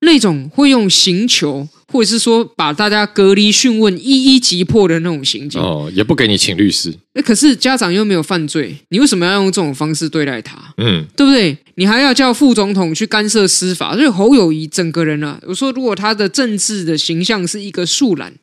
[0.00, 6.94] 那种会用刑求，或者是说把大家隔离讯问，一一击破的那种刑警哦，也不给你请律师。
[7.14, 10.56] 哎，可是家长又没有犯罪，你为什么要用这种方式对待他？
[10.76, 11.56] 嗯，对不对？
[11.78, 18.34] 你还要叫副总统去干涉司法，所以侯友谊整个人啊，我说如果他的政治的形象是一个树懒。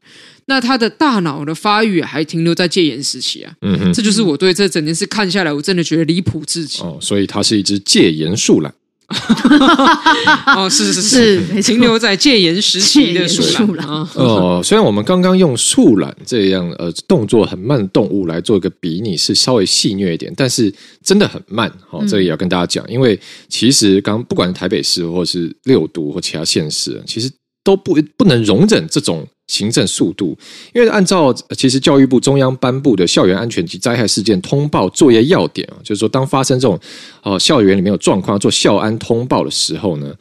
[0.48, 6.84] 那他的大脑的发育还停留在戒严时期啊，嗯哼，这就是我对这整件事看下来，我真的觉得离谱至极。
[6.84, 8.72] 哦，所以他是一只戒严树懒。
[10.56, 14.10] 哦，是是是，是停留在戒严时期的树懒啊。
[14.16, 21.72] 哦，虽然我们刚刚用树懒这样呃动作很慢的动物来做一个比拟，是稍微戏谑一点，但是真的很慢。
[21.88, 27.30] 好、哦，这个也要跟大家讲，因为其实刚不管是台北市或是六都或其他县市，其实
[27.66, 29.28] 都不不能容忍这种。
[29.48, 30.36] 行政速度，
[30.74, 36.80] 因为按照其实教育部中央颁布的校园安全及灾害事件通报作业要点啊，就是说当发生这种
[37.22, 40.12] 哦校园里面有状况做校安通报的时候呢，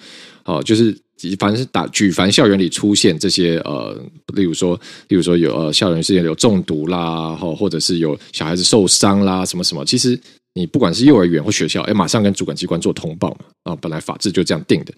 [0.45, 0.95] 哦就是
[1.39, 3.99] 凡是打举凡校园里出现这些呃，
[4.35, 4.79] 例如说
[5.09, 10.21] 例如说有呃校园事件有中毒啦，或者是有小孩子受伤啦，什么什么，其实。
[10.55, 13.45] 你不管是幼儿园或学校，哎，马上跟主管机关做通报嘛。
[13.65, 14.95] 啊，本来法制就这样定的。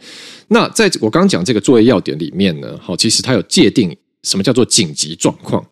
[0.48, 5.64] 那在我刚讲这个作业要点里面呢，好，其实它有界定什么叫做紧急状况。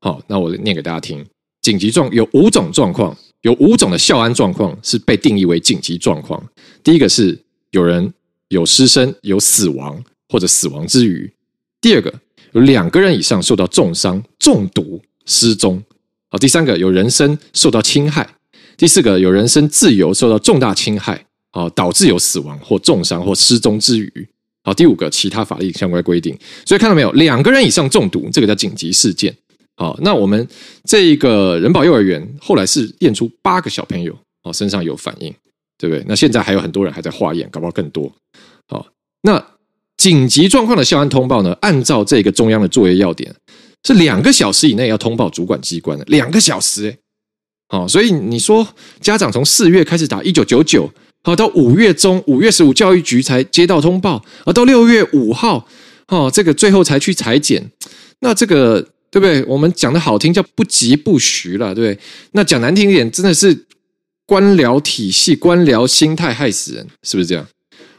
[0.00, 1.24] 好，那我念给大家听。
[1.60, 6.42] 紧急状有五种状况，有五种的校安状况是被定义为紧急状况。
[6.84, 7.36] 第一个是
[7.72, 8.12] 有人
[8.48, 11.28] 有失身、有死亡或者死亡之余；
[11.80, 12.14] 第二个
[12.52, 15.76] 有两个人以上受到重伤、中毒、失踪；
[16.30, 18.35] 好，第三个有人身受到侵害。
[18.76, 24.28] 第四个，有人身自由受到重大侵害，啊，导致有死亡或重伤或失踪之余。
[24.62, 26.36] 好，第五个，其他法律相关规定。
[26.64, 29.34] 所以看到没有，两个人以上中毒，这个叫紧急事件。
[29.76, 30.46] 好，那我们
[30.84, 35.32] 这一个人保幼儿园后来是验出八个小朋友哦身上有反应，
[35.78, 36.04] 对不对？
[36.08, 38.10] 那现在还有很多人还在化验，搞不好更多。
[38.68, 38.86] 好，
[39.22, 39.42] 那
[39.96, 41.56] 紧急状况的校安通报呢？
[41.60, 43.34] 按照这个中央的作业要点，
[43.84, 46.98] 是两个小时以内要通报主管机关的，两个小时诶
[47.68, 48.66] 哦，所以你说
[49.00, 50.88] 家长从四月开始打一九九九，
[51.24, 55.66] 好到五月中五月十五教育局才接到通报，而到六月五号，
[56.08, 57.70] 哦，这个最后才去裁剪，
[58.20, 59.44] 那这个对不对？
[59.44, 62.02] 我们讲的好听叫不疾不徐了，对不对？
[62.32, 63.66] 那讲难听一点，真的是
[64.26, 67.46] 官僚体系、官僚心态害死人，是不是这样？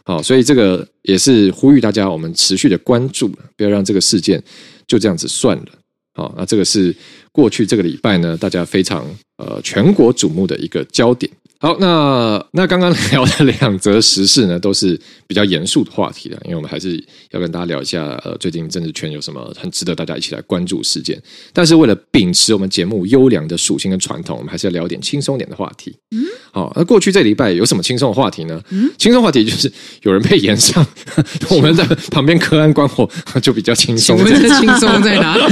[0.05, 3.27] 好，所以这个也是呼吁大家，我们持续的关注，
[3.57, 4.41] 不要让这个事件
[4.87, 5.65] 就这样子算了。
[6.13, 6.95] 好，那这个是
[7.37, 9.05] 过去这个礼拜呢，大家非常。
[9.37, 11.31] 呃，全国瞩目的一个焦点。
[11.59, 21.19] 好，那那刚刚聊的两则时事呢，都是比较严肃的话题了，因为我们还是要跟大家聊一下，呃，最近政治圈有什么很值得大家一起来关注事件。
[21.51, 25.95] 但是为了秉持我们节目优良的属性跟传统，我们还是要聊点轻松点的话题。
[26.11, 28.61] 嗯，好，那过去这礼拜有什么轻松的话题呢？
[28.69, 29.71] 嗯，轻松话题就是
[30.03, 30.85] 有人被延上，
[31.49, 33.09] 我们在旁边隔岸观火，
[33.41, 34.15] 就比较轻松。
[34.23, 35.43] 这轻松在哪里？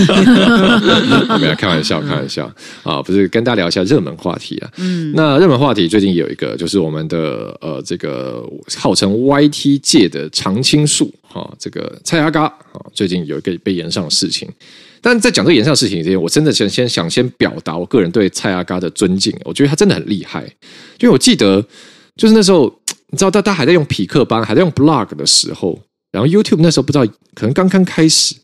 [1.41, 2.45] 没有开玩笑，开玩笑
[2.83, 4.69] 啊，不是跟大家聊一下热门话题啊。
[4.77, 5.89] 嗯，那热门话题。
[5.95, 8.43] 最近有一个，就是我们的呃，这个
[8.75, 14.45] 号称 YT 界的常青树哈，这个蔡阿嘎啊，最近有一个被延上的事情。
[14.99, 19.33] 但在讲这个延上的事情之前，我真的想先想先表达我个人对蔡阿嘎的尊敬。
[19.45, 20.43] 我觉得他真的很厉害，
[20.99, 21.65] 因为我记得
[22.17, 22.65] 就是那时候，
[23.11, 25.79] 你知道，他他还在用匹克邦，还在用 blog 的时候，
[26.11, 28.35] 然后 YouTube 那时候不知道可能刚刚开始。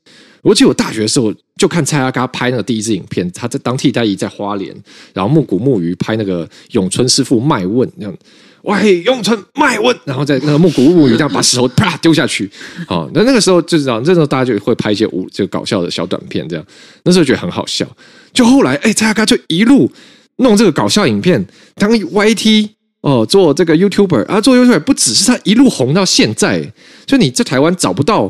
[0.42, 4.76] 我记得我大学的时候，就看蔡阿嘎拍那个第一支影片，他在当替代役在花莲，
[5.14, 8.18] 然后木谷木鱼拍那个咏春师傅卖问那样。
[8.64, 12.50] 喂，咏春卖问，然后在那个木谷木鱼这样把石头啪丢下去，
[12.88, 16.66] 好，那那个时候就是这样，这时候大家就会拍一些无就搞笑的小短片，这样
[17.04, 17.86] 那时候觉得很好笑。
[18.34, 19.92] 就后来，哎，蔡阿嘎就一路
[20.38, 21.46] 弄这个搞笑影片，
[21.76, 22.70] 当 YT
[23.02, 26.74] 哦，做这个 YouTuber 啊，做 YouTuber 不只是他一路红到现在，
[27.06, 28.28] 就你在台湾找不到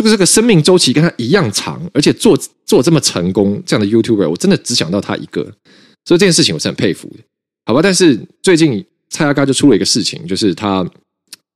[0.00, 5.42] 这个这个生命周期跟他一样长，而且做做这么成功这样的 YouTuber，我真的只想到他一个，
[6.04, 7.22] 所以这件事情我是很佩服的，
[7.66, 7.80] 好吧？
[7.82, 8.84] 但是最近。
[9.12, 10.88] 蔡阿嘎就出了一个事情，就是他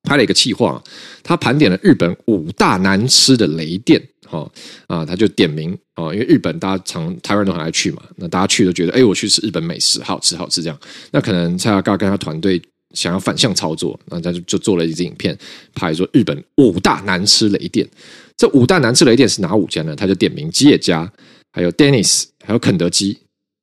[0.02, 0.82] 拍了一个企划，
[1.22, 4.50] 他盘点了日本五大难吃的雷店，哈
[4.88, 10.76] 啊，他就点名啊，因为日本大家常台湾人都很爱去嘛，那大家去都觉得，哎，我去吃日本美食，好吃好吃这样。
[11.12, 12.60] 那可能蔡阿嘎跟他团队
[12.92, 15.38] 想要反向操作，那他就就做了一支影片，
[15.76, 17.88] 拍说日本五大难吃雷店。
[18.36, 19.94] 这五大难吃雷店是哪五家呢？
[19.94, 21.10] 他就点名吉野家，
[21.52, 23.18] 还有 Dennis，还有肯德基，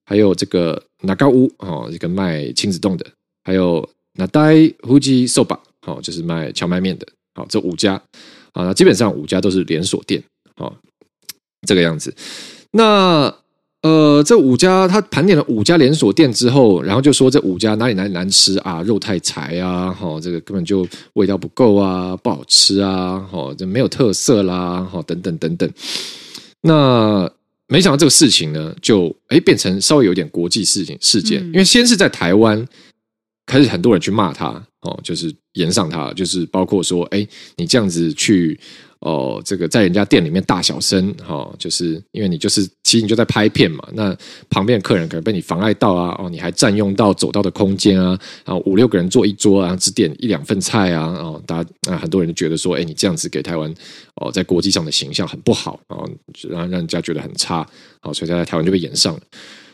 [0.06, 3.06] 还有这个那高屋哦，一个卖亲子冻的。
[3.44, 8.02] 还有那代富士寿吧，好，就是卖荞麦面的，好，这五家
[8.54, 10.24] 啊，基本上五家都是连锁店，
[10.56, 10.78] 好，
[11.68, 12.16] 这个样子。
[12.72, 13.36] 那
[13.82, 25.70] 呃，这五家他盘点了五家连锁店之后，然后就说这五家哪里哪里难吃啊，肉太柴啊，哈，这个根本就味道不够啊，不好吃啊，哈，这没有特色啦，哈，等等等等。
[26.62, 27.32] 那
[27.68, 32.68] 没想到这个事情呢，就哎变成稍微有点国际事情事件，因为先是在台湾。
[33.48, 34.48] 开始很多人去骂他
[34.82, 37.28] 哦，就是延上他，就是包括说，哎，
[37.58, 38.58] 你这样子去
[39.02, 44.16] 哦，这个在人家店里面大小声哈、哦，就是因为你就是其实你就在拍片嘛，那
[44.48, 53.74] 旁边的客人可能被你妨碍到啊，哦，你还占用到走道的空间啊，然后五六个人坐一桌啊，只点一两份菜啊，哦，大家啊，很多人就觉得说，哎，你这样子给台湾
[54.16, 56.06] 哦，在国际上的形象很不好啊，
[56.48, 57.68] 然后让人家觉得很差，
[58.02, 59.22] 好，所以他在台湾就被炎上了。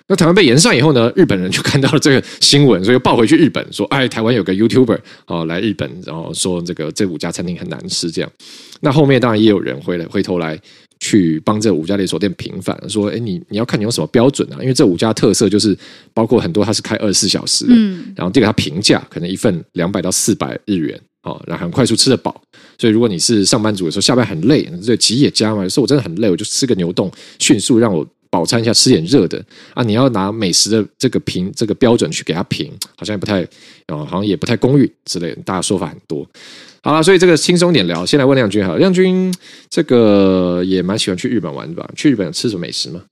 [0.10, 8.32] 那台湾被延上以后呢，日本人就看到了这个新闻，所以又报回去日本说：“哎，台湾有个 YouTuber 哦来日本，然后说这个这五家餐厅很难吃。”这样，
[8.80, 10.58] 那后面当然也有人回来回头来
[11.02, 14.56] 去帮这五家连锁店平反，说：“哎，你你要看你用什么标准啊？
[14.62, 15.78] 因为这五家特色就是
[16.14, 22.42] 包括很多它是开二十四小时的，嗯，然后这个它平价可能一份两百到四百日元，哦，然后很快速吃得饱。
[22.78, 29.84] 所以如果你是上班族的时候下班很累，这吉野家嘛，有时候我真的很累，我就吃个牛洞，迅速让我。”饱餐一下，吃点热的啊！
[29.84, 33.44] 你要拿美食的这个评这个标准去给他评，好像也不太
[33.88, 35.42] 啊，好像也不太公允之类的。
[35.44, 36.28] 大家说法很多，
[36.84, 38.06] 好了，所以这个轻松点聊。
[38.06, 39.34] 先来问亮君哈，亮君
[39.70, 41.90] 这个也蛮喜欢去日本玩的吧？
[41.96, 43.04] 去日本吃什么美食吗？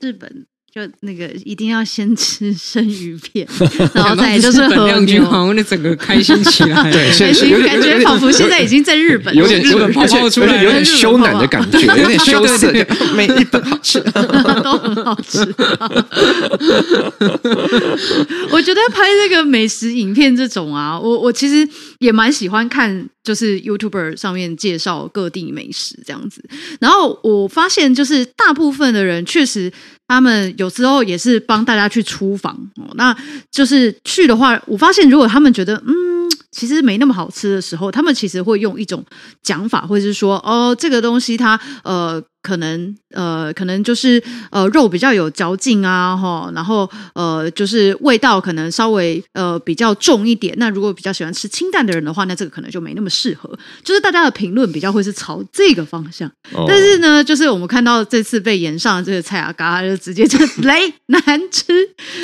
[0.00, 0.46] 日本。
[0.74, 3.46] 就那个一定要先吃生鱼片，
[3.94, 12.72] 然后再就是和牛，好像那整个开心起来，对，感 觉仿佛现在已经在日本，有点日本泡泡出来，有点羞赧的感觉，有点羞涩，
[13.14, 14.00] 每一本好吃，
[14.64, 15.38] 都很好吃。
[18.50, 21.68] 我觉得拍这个美食影片这种啊，我我其实
[22.00, 26.44] 也蛮喜欢看，就是 YouTuber 上面介绍各地美食这样子。
[26.78, 29.72] 然后我发现，就是大部分的人确实。
[30.06, 33.16] 他们有时候也是帮大家去出访哦，那
[33.50, 36.13] 就是去的话，我发现如果他们觉得嗯，
[36.54, 39.04] 其实没那么好吃的时候，他们其实会用一种
[39.42, 42.22] 讲法，或者是说哦，这个东西它呃。
[42.44, 50.54] 可能呃，可能就是呃，肉比较有嚼劲啊，哈，然后呃，就是味道可能稍微呃比较重一点。
[50.58, 53.48] 那如果比较喜欢吃清淡的人的话，那这个可能就没那么适合。
[53.82, 56.30] 就是大家的评论比较会是朝这个方向。
[56.52, 60.38] 哦、但是呢，就是我们看到这次被延上的这个菜啊嘎，就直接就
[60.68, 61.72] 雷难吃。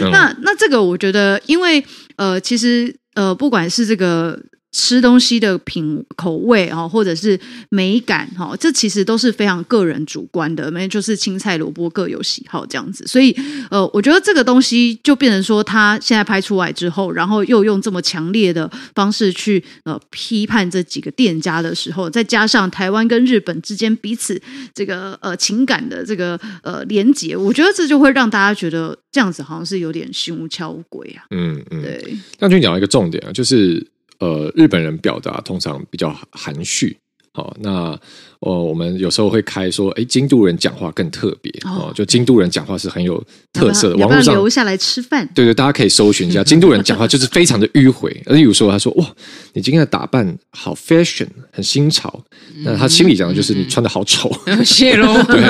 [0.03, 1.83] 嗯、那那这个我觉得，因为
[2.17, 4.43] 呃，其实呃，不管是这个。
[4.73, 7.39] 吃东西的品口味哦，或者是
[7.71, 13.05] 美感哈，这其实都是非常个人主观的，没就是青菜萝卜各有喜好这样子。
[13.07, 13.35] 所以
[13.69, 24.41] 呃，我觉得这个东西就变成说，他现在拍出来之后，然后又用这么强烈的方式去呃批判这几个店家的时候，再加上台湾跟日本之间彼此
[24.73, 31.25] 这个呃情感的这个呃连结，我觉得这就会让大家觉得这样子好像是有点心无巧鬼啊。
[31.31, 32.17] 嗯嗯，对。
[32.39, 33.85] 那就讲了一个重点啊，就是。
[34.21, 36.97] 呃，日本人表达通常比较含蓄，
[37.33, 37.99] 好，那。
[38.41, 43.23] 哦，我们有时候会开说，哎，京都人讲话更特别哦，就京都人讲话是很有
[43.53, 43.97] 特色的。
[43.97, 48.11] 网络上留下来吃饭，对对，大家可以搜寻一下， 京都人讲话就是非常的迂回。
[48.29, 49.07] 例如说，他说：“哇，
[49.53, 52.23] 你今天的打扮好 fashion，很新潮。”
[52.65, 54.31] 那他心里讲的就是你穿的好丑，
[54.65, 55.23] 谢喽。
[55.25, 55.41] 对，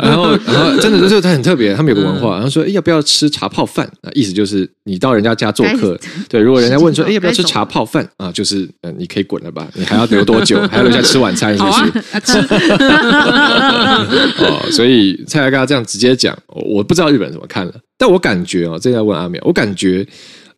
[0.00, 10.58] 然后然后真的就是他很特别，他们有个文化，然后说：“哎，要不要吃茶泡饭？”啊，意思就是你到人家家做客，对，如果人家问说：“哎，要不要吃茶泡饭？”啊，就是嗯，你可以滚了吧，你还要留多久？
[10.68, 11.98] 还要留下吃晚晚餐是不是？
[12.12, 12.38] 啊，吃。
[14.44, 20.06] 哦，所以蔡大哥这样直接讲，我不知道日本人怎么看了，但我感觉啊，这要问阿苗，我感觉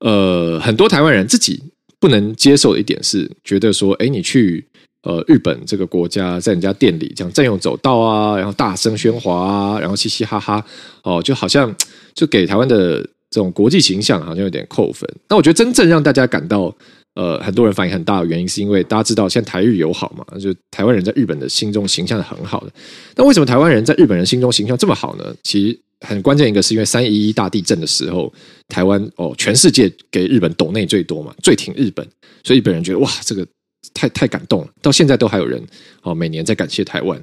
[0.00, 1.62] 呃，很多台湾人自己
[1.98, 4.64] 不能接受的一点是，觉得说，哎，你去
[5.02, 10.64] 呃日本这个国家，在人家店里这样占用走道啊，然后大声喧哗啊，然后嘻嘻哈哈，
[11.02, 11.74] 哦，就好像
[12.14, 13.00] 就给台湾的
[13.30, 15.08] 这种国际形象好像有点扣分。
[15.28, 16.74] 那我觉得真正让大家感到。
[17.14, 22.72] 呃，很多人反应很大的原因，是因为大家知道现在台日友好嘛，就台湾人在日本的心中形象是很好的。
[23.16, 25.34] 那为什么台湾人在日本人心中形象这么好呢？
[25.42, 28.32] 其实很关键一个是因为三一一大地震的时候，
[28.68, 32.06] 台湾哦，全世界给日本抖内最多嘛，最挺日本，
[32.42, 33.46] 所以日本人觉得哇，这个
[33.92, 35.62] 太太感动了，到现在都还有人
[36.02, 37.22] 哦，每年在感谢台湾。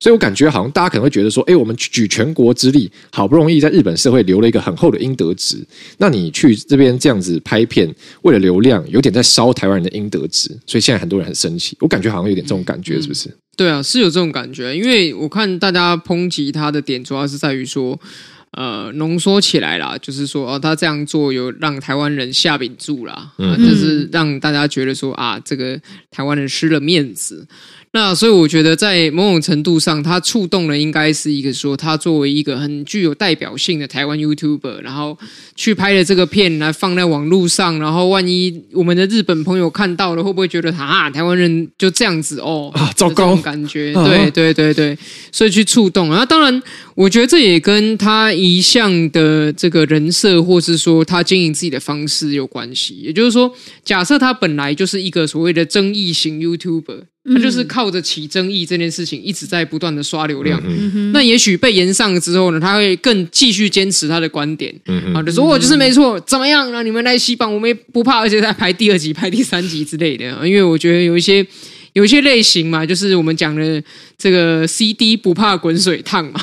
[0.00, 5.56] 所以我感觉好像大家可能会觉得说，哎，我们举全国之力，好不容易在日本社会留了一个很厚的应得值，
[5.96, 7.92] 那你去这边这样子拍片，
[8.22, 11.76] 为了流量，有点在烧台湾人的应得值，所以现在很多人很生气。
[11.80, 13.28] 我感觉好像有点这种感觉，是不是？
[13.56, 17.98] 对啊，是有这种感觉，因为我看大家抨击他的点，主要是在于说，
[18.52, 25.78] 呃，浓缩起来啦，就是说，哦，他这样做有让台湾人下柄住啦，嗯，就是让大家觉得说啊，这个
[26.10, 27.46] 台湾人失了面子。
[27.92, 35.16] 那所以我觉得，在某种程度上，他触动的应该是一个说，他作为一个很具有代表性的台湾 YouTuber，然后
[35.56, 44.96] 去拍了这个片来放在网络上，然后万一我们的日本朋友看到了，会不会觉得他啊，台湾人就这样子哦啊，糟糕感觉，对对对对，
[45.32, 46.10] 所以去触动。
[46.10, 46.62] 然后当然，
[46.94, 52.94] 我觉得这也跟他一项的这个人设，或是说他经营自己的方式有关系。
[53.02, 53.52] 也就是说，
[53.84, 57.02] 假设他本来就是一个所谓的争议型 YouTuber。
[57.30, 66.82] 他就是靠着起争议这件事情一直在不断的刷流量，嗯、那也许被延上了之后呢，他会更继续坚持他的观点，嗯、哼啊，就说我就是没错，怎么样呢？
[66.82, 71.46] 你们来洗版，我们也不怕，而且在排第二集、排第三集之类的，因为我觉得有一些
[71.92, 73.82] 有一些类型嘛，就是我们讲的
[74.16, 76.40] 这个 CD 不怕滚水烫嘛，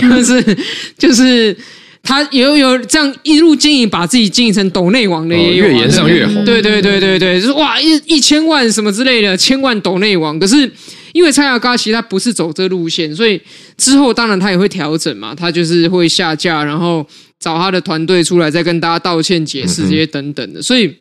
[0.00, 0.58] 就是
[0.98, 1.56] 就是。
[2.00, 6.42] 他有有这样一路经营，把自己经营成抖内王的也有，越演上越红。
[6.44, 10.38] 对对对对对，就是哇一一千万什么之类的，千万抖内王。
[10.38, 10.70] 可是
[11.12, 13.38] 因为蔡阿嘎其实他不是走这路线，所以
[13.76, 17.06] 之后当然他也会调整嘛，他就是会下架，然后
[17.40, 20.62] 找他的团队出来再跟大家道歉解释这些等等的。
[20.62, 20.94] 所以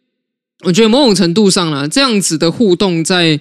[0.64, 3.40] 我觉得某种程度上呢，这样子的互动在。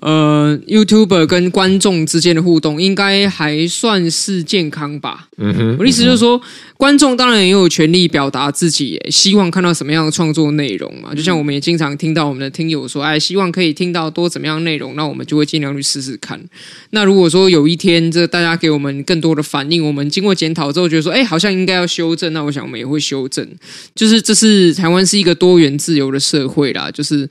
[0.00, 5.28] 呃，YouTuber 跟观众之间的互动应该还算是健康吧。
[5.38, 6.38] 嗯哼，我的意思就是说，
[6.76, 11.14] 观众当然也有权利表达自己希望看到什么样的创作内容嘛。
[11.14, 16.40] 就像我们也经常听到我们的听友说，哎，希望可以听到多怎么样内容，那我们就会尽量去试试看。
[16.90, 23.48] 那如果说有一天这大家给我们更多的反应，我们经过检讨之后觉得说，哎，好像应该要修正，那我想我们也会修正。
[23.94, 27.28] 就是这是台湾是一个多元自由的社会啦，就是。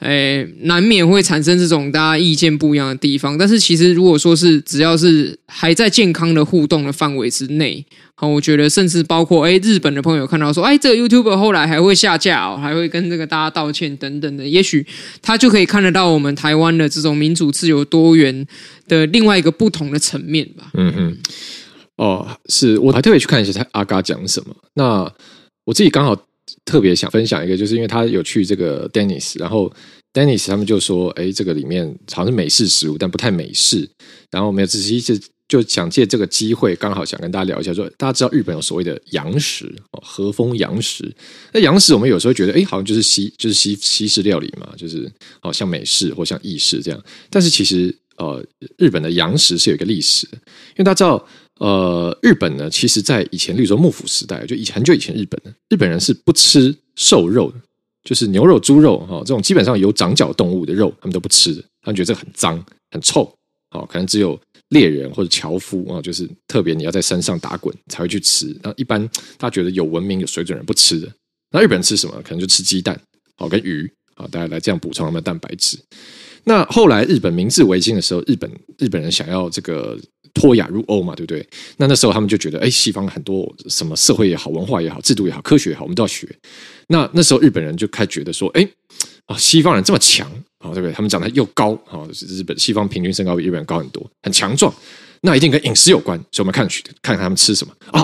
[0.00, 7.82] 诶，难免会产生这种大家意见不一样的地方，但是其实如果说是只要是还在健康的互动的范围之内，
[8.14, 14.86] 好，我觉得甚甚至包括哎日本的朋友看到说，哎，这个 YouTuber 后来还会下架哦，还会跟这个大家道歉等等的，也许
[15.22, 18.46] 他就可以看得到我们台湾的这种民主、自由、多元
[18.86, 20.70] 的另外一个不同的层面吧。
[20.74, 21.18] 嗯嗯，
[21.96, 25.10] 哦，是我还特别去看一下他阿嘎讲什么，那
[25.64, 26.14] 我自己刚好。
[26.66, 29.72] 特别想分享一个，就是因为他有去这个 Dennis，然后
[30.12, 33.88] Dennis 他们就说，哎，这个里面好像是美式食物，但不太美式。
[34.30, 35.18] 然后我们也只是一直
[35.48, 41.14] 就想借这个机会，刚好想跟大家聊一下说，大家知道日本有所谓的洋食哦，和风洋食。
[41.52, 45.10] 那洋食我们有时候觉得，哎，好像就是西就是西西式料理嘛，就是
[45.42, 47.04] 哦像美式或像意式这样。
[47.30, 48.44] 但是其实呃，
[48.78, 51.26] 日本的洋食是有一个历史，因为大家知道。
[51.60, 57.60] 呃，日本呢，其实，在以前，例如说幕府时代，就以前很久以前，日本，日本人是不吃瘦肉的，
[58.02, 63.22] 就是牛肉、猪肉哈，这种基本上有长角动物的肉，他们都不吃的，他们觉得这很脏、很臭，
[63.70, 64.36] 哦，可能只有
[64.74, 68.54] 猎人或者樵夫啊，就是特别你要在山上打滚才会去吃。
[68.62, 69.02] 那一般
[69.38, 71.08] 大家觉得有文明、有水准人不吃的。
[71.50, 72.20] 那日本人吃什么？
[72.22, 73.00] 可能就吃鸡蛋，
[73.38, 75.78] 好跟鱼啊，大家来这样补充他们的蛋白质。
[76.42, 79.98] 那后来日本明治维新的时候，日本日本人想要这个。
[80.34, 81.48] 脱亚入欧嘛，对不对？
[81.76, 86.28] 那那时候他们就觉得，哎，西方很多什么社会也好、文化也好、制度也好、科学也好，我们都要学。
[86.88, 88.68] 那那时候日本人就开始觉得说，哎，
[89.26, 90.28] 啊，西方人这么强
[90.64, 90.92] 啊，对不对？
[90.92, 94.72] 他们长得又高啊，日本西方平均身高比日本人高很多，很强壮。
[95.20, 96.66] 那一定跟饮食有关，所以我们看
[97.02, 98.00] 看看他们吃什么啊？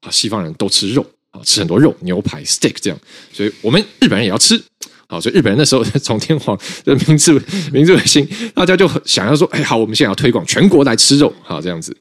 [0.00, 2.98] 啊，西方人都吃肉啊，吃很多肉，牛排、steak 这样，
[3.32, 4.60] 所以我们日本人也要吃。
[5.08, 7.40] 好，所以日本人那时候 从天皇的明治
[7.72, 11.96] 明治维新，大家就想要说，哎，好，我们现在要推广全国来吃肉，好这样子。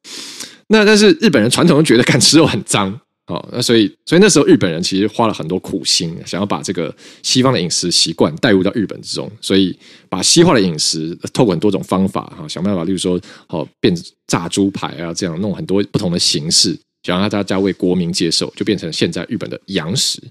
[0.70, 9.76] 那但是日本人传统都觉得干吃肉很脏，哦，那所以所以那时候日本人其实花了很多苦心，想要把这个西方的饮食习惯带入到日本之中，所以
[10.08, 13.96] 把西化的饮食透过很多种方法哈，想办法，例如说哦变
[14.28, 20.22] 炸猪排啊，这样弄很多不同的形式，想让大家为国民接受，就变成现在日本的洋食。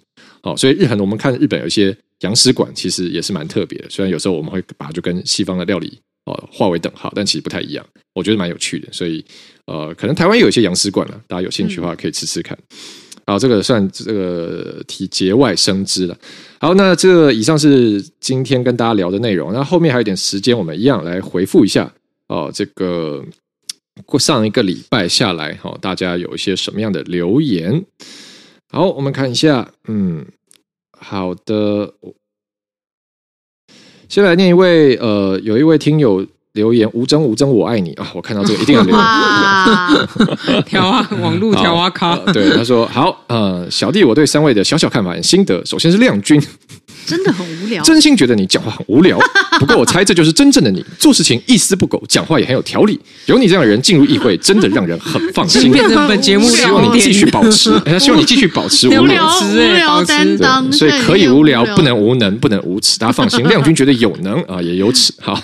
[0.42, 9.24] 哦，所以日韩我们看日本有一些洋食馆，其实也是蛮特别的，虽然有时候我们会把它就跟西方的料理哦划为等号，但其实不太一样，我觉得蛮有趣的，所以。
[9.66, 12.54] 呃，可能台湾也有一些洋食馆了，大家有兴趣的话可以吃吃看。
[13.26, 16.14] 好，这个算这个题节外生枝了。
[16.60, 19.54] 好，那这个以上是今天跟大家聊的内容。
[19.54, 21.90] 那后面还有一点时间，我们一样来回复一下
[22.28, 22.50] 哦。
[22.52, 23.24] 这个
[24.04, 27.82] 过上一个礼拜下来，哈，大家有一些什么样的留言？
[28.68, 29.66] 好，我们看一下。
[29.88, 30.26] 嗯，
[30.92, 31.90] 好的，
[34.08, 34.96] 先来念一位。
[34.96, 36.24] 呃，有一位听友。
[36.54, 38.06] 留言吴征吴征我爱你啊！
[38.14, 40.64] 我看到这个 一定要留言。
[40.64, 42.16] 调 啊，网络调啊卡。
[42.32, 46.40] 对，他说好，呃，小弟我对三位的小小看法和心得，首先是亮君。
[47.06, 49.18] 真的很无聊，真心觉得你讲话很无聊。
[49.60, 52.98] 不过我猜这就是真正的你，做事情一丝不苟，讲话也很有条理。
[53.26, 55.70] 有你这样的人进入议会，真的让人很放心。
[55.70, 62.98] 变成本节目，希望你继续保持，希望你继续保持无聊，无聊担当，所以可以无聊，不能无能，不能无耻。
[62.98, 65.12] 大家放心，亮君觉得有能啊，也有耻。
[65.20, 65.34] 好，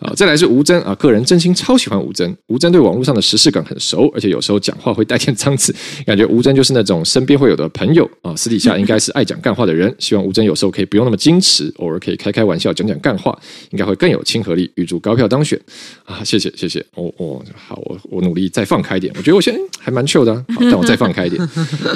[0.00, 2.36] 好，再来是吴征啊，个人真心超喜欢吴征。
[2.48, 5.74] 吴征对网络上的时事梗很熟，而且有时候讲话会带点脏字，
[6.06, 9.94] 感觉吴征就是那种身边会有的朋友啊，私底下应该是爱讲干话的人。
[9.98, 10.70] 希望吴征有时候。
[10.70, 13.36] 可以不用那么矜持，偶尔可以开开玩笑，讲讲干话，
[13.72, 14.70] 应该会更有亲和力。
[14.76, 15.60] 预祝高票当选
[16.04, 16.22] 啊！
[16.22, 19.12] 谢谢谢谢，我我好，我我努力再放开一点。
[19.16, 21.42] 我觉得我现在还蛮 chill 的，好，但我再放开一点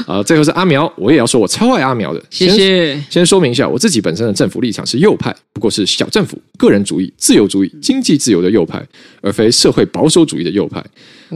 [0.09, 0.21] 啊。
[0.25, 2.21] 最后是阿苗，我也要说我超爱阿苗的。
[2.31, 2.95] 谢谢。
[2.95, 8.85] 先，先说明一下，我自己本身的政府立场是右派，不过是小政府、个人主义、自由主义、经济自由的右派，
[9.21, 10.85] 而非社会保守主义的右派。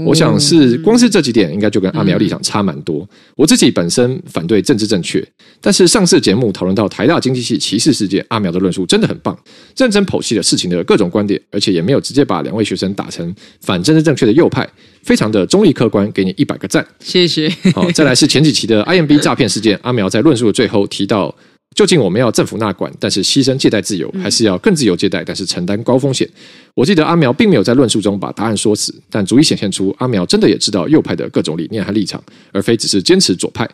[0.06, 3.08] 我想是光是这几点，应该就跟阿苗立场差蛮多。
[3.34, 5.26] 我自己本身反对政治正确，
[5.60, 9.36] 但是上次节目讨论到台大经济系歧视事件，阿苗的论述真的很棒，
[9.76, 14.68] 认真剖析了事情的各种观点，而且也没有直接把两位学生打成反政治正确的右派，
[15.02, 17.48] 非常的中立客观，给你一百个赞，谢谢。
[17.74, 21.34] 好，再来是前几期的 IMB 诈骗事件，阿苗在论述的最后提到。
[21.74, 26.28] 究竟我们要政府纳管，但是牺牲借贷自由，还是要更自由借贷，但是承担高风险？
[26.74, 32.20] 我记得阿苗并没有在论述中把答案说死，但足以显现出阿苗真的也知道右派的各种理念和立场，
[32.52, 33.68] 而非只是坚持左派。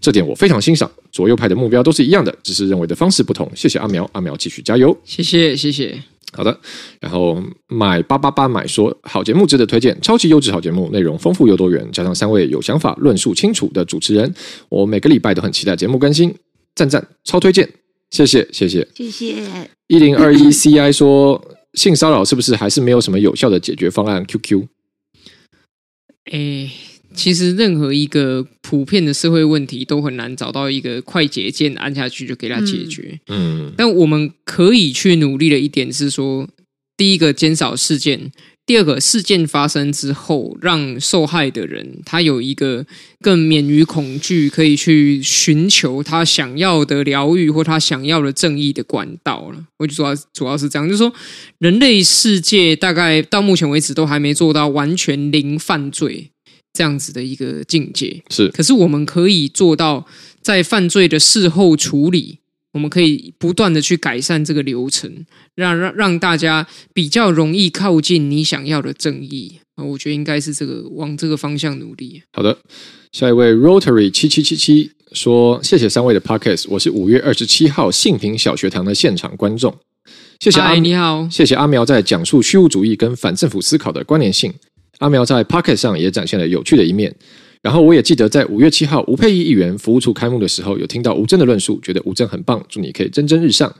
[0.00, 0.90] 这点我非常欣赏。
[1.12, 3.50] 左右派的目标都是一样的，只是认为的方式不同。
[3.54, 4.96] 谢谢阿苗，阿苗继续加油。
[5.04, 5.94] 谢谢谢谢。
[6.32, 6.56] 好的，
[7.00, 14.32] 然后买八八八买说好节目值得推荐，超级优质好节目，内容丰富又多元，加上三位有想法、论述清楚的主持人，
[14.68, 16.32] 我每个礼拜都很期待节目更新。
[16.80, 17.68] 赞赞，超推荐，
[18.10, 19.70] 谢谢谢谢谢谢。
[19.88, 24.66] 一零二一 CI 说，性骚扰是不是还是没有什么有效的解决方案？QQ，
[26.32, 26.70] 哎，
[27.14, 33.20] 其实任何一个普遍的社会问题都很难找到一个快捷键按下去就给它解决。
[33.26, 36.48] 嗯，但我们可以去努力的一点是说，
[36.96, 38.32] 第一个减少事件。
[38.66, 42.86] 第二个事件发生之后，让受害的人他有一个
[43.20, 49.64] 更免于恐惧，可以去寻求他想要的疗愈或他想要的正义的管道了。
[49.78, 51.12] 我就主要主要是这样，就是说，
[51.58, 56.30] 人类世界大概到目前为止都还没做到完全零犯罪
[56.72, 58.22] 这样子的一个境界。
[58.30, 60.06] 是，可是我们可以做到
[60.40, 62.38] 在犯罪的事后处理。
[62.72, 69.82] 我们可以不断的去改善这个流程，让让让大家比较容易靠近你想要的正义啊！
[69.82, 72.22] 我觉得应该是这个往这个方向努力。
[72.32, 72.56] 好的，
[73.12, 79.76] 下一位 Rotary 七七七七说：“谢谢三位的 Podcast，我是五月二十七号性平小学堂的现场观众。
[80.38, 84.54] 谢谢阿你好，谢谢阿苗在讲述虚无主义跟反政府思考的关联性。
[84.98, 87.14] 阿苗在 Podcast 上也展现了有趣的一面。”
[87.62, 93.74] 然后我也记得在五月七号吴沛忆议员服务处开幕的时候，有听到吴峥的论述，觉得吴峥很棒，祝你可以蒸蒸日上。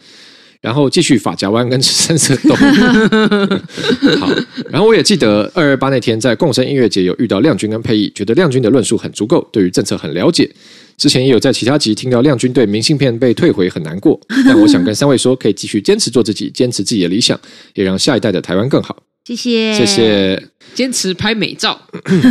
[0.60, 2.54] 然后继续法夹弯跟吃三色豆。
[4.20, 4.30] 好，
[4.68, 10.50] 然后我也记得二二八那天在共生音乐节有遇到亮君跟沛忆，觉得亮君的论述很足够，对于政策很了解。
[10.98, 17.40] 之前也有在其他集听到亮君对明信片被退回很难过，但我想跟三位说，可以继续坚持做自己，坚持自己的理想，
[17.72, 18.94] 也让下一代的台湾更好。
[19.24, 20.42] 谢谢，谢谢，
[20.74, 21.80] 坚持拍美照。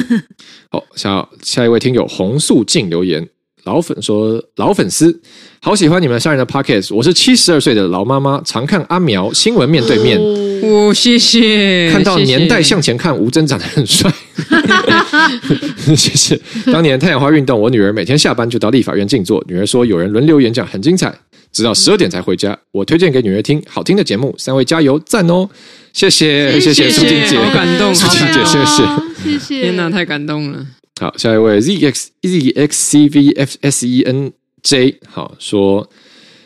[0.71, 3.25] 好，下下一位听友红素静留言，
[3.63, 5.21] 老粉说老粉丝，
[5.61, 6.93] 好喜欢你们三人的 Podcast。
[6.93, 10.19] 我是七十二岁的老妈妈，常看阿苗新闻面对面。
[10.19, 11.89] 哦，谢谢。
[11.91, 14.11] 看到年代向前看，吴尊长得很帅。
[15.95, 16.39] 谢谢。
[16.73, 19.41] 当年太阳花运动，我女儿每天下班就到立法院静坐。
[19.47, 21.13] 女儿说有人轮流演讲，很精彩，
[21.51, 22.57] 直到十二点才回家。
[22.71, 25.47] 我推荐给女儿听，好听的节目，三位加油，赞哦。
[25.93, 28.83] 谢谢谢谢苏静姐，好感动，苏静姐谢谢
[29.23, 30.65] 谢谢，天哪，太感动了。
[30.99, 34.31] 好，下一位 Z X Z X C V F S E N
[34.63, 35.89] J，好说。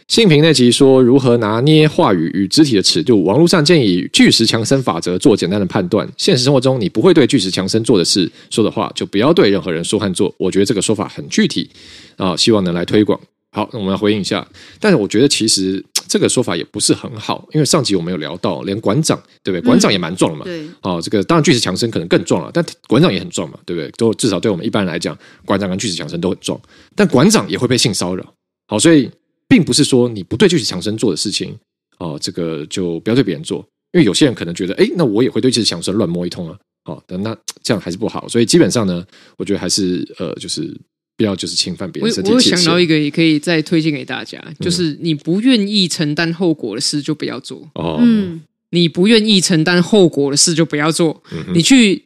[0.10, 6.08] 性平那集说如何拿捏话语与肢体的尺度，网络上建议巨石强森法则做简单的判断。
[6.18, 10.32] 现实生活中，你不会对巨石强森做的事说的话，就不要对任何人说和做。
[10.38, 11.70] 我觉得这个说法很具体
[12.18, 13.20] 啊，希望能来推广。
[13.54, 14.46] 好，那我们来回应一下。
[14.80, 19.66] 但是我觉得其实 这个说法也不是很好，因为上集我们有聊到，连馆长对不对？
[19.66, 20.44] 馆长也蛮壮的嘛。
[20.44, 20.66] 对。
[20.82, 23.90] 哦，这个当然巨石强森可能更壮了，但馆长也很壮嘛，对不对？
[23.92, 26.60] 都至少对我们一般人来讲，馆长跟巨石强森都很壮，
[26.96, 28.34] 但馆长也会被性骚扰。
[28.68, 29.10] 好，所以。
[29.46, 31.56] 并不是说你不对巨石强森做的事情
[32.00, 33.60] 哦，这个就不要对别人做，
[33.92, 39.06] 因为有些人可能觉得，哎，那我也会对巨石强森乱摸一通啊，哦，那这样还是不好，所以基本上呢，
[39.38, 40.76] 我觉得还是呃，就是
[41.24, 42.30] 不要就是侵犯别人身体。
[42.32, 52.04] 我我想到一个，也可以再推荐给大家，就是你不愿意承担后果的事就不要做哦，嗯，你不愿意承担后果的事就不要做，嗯、你去。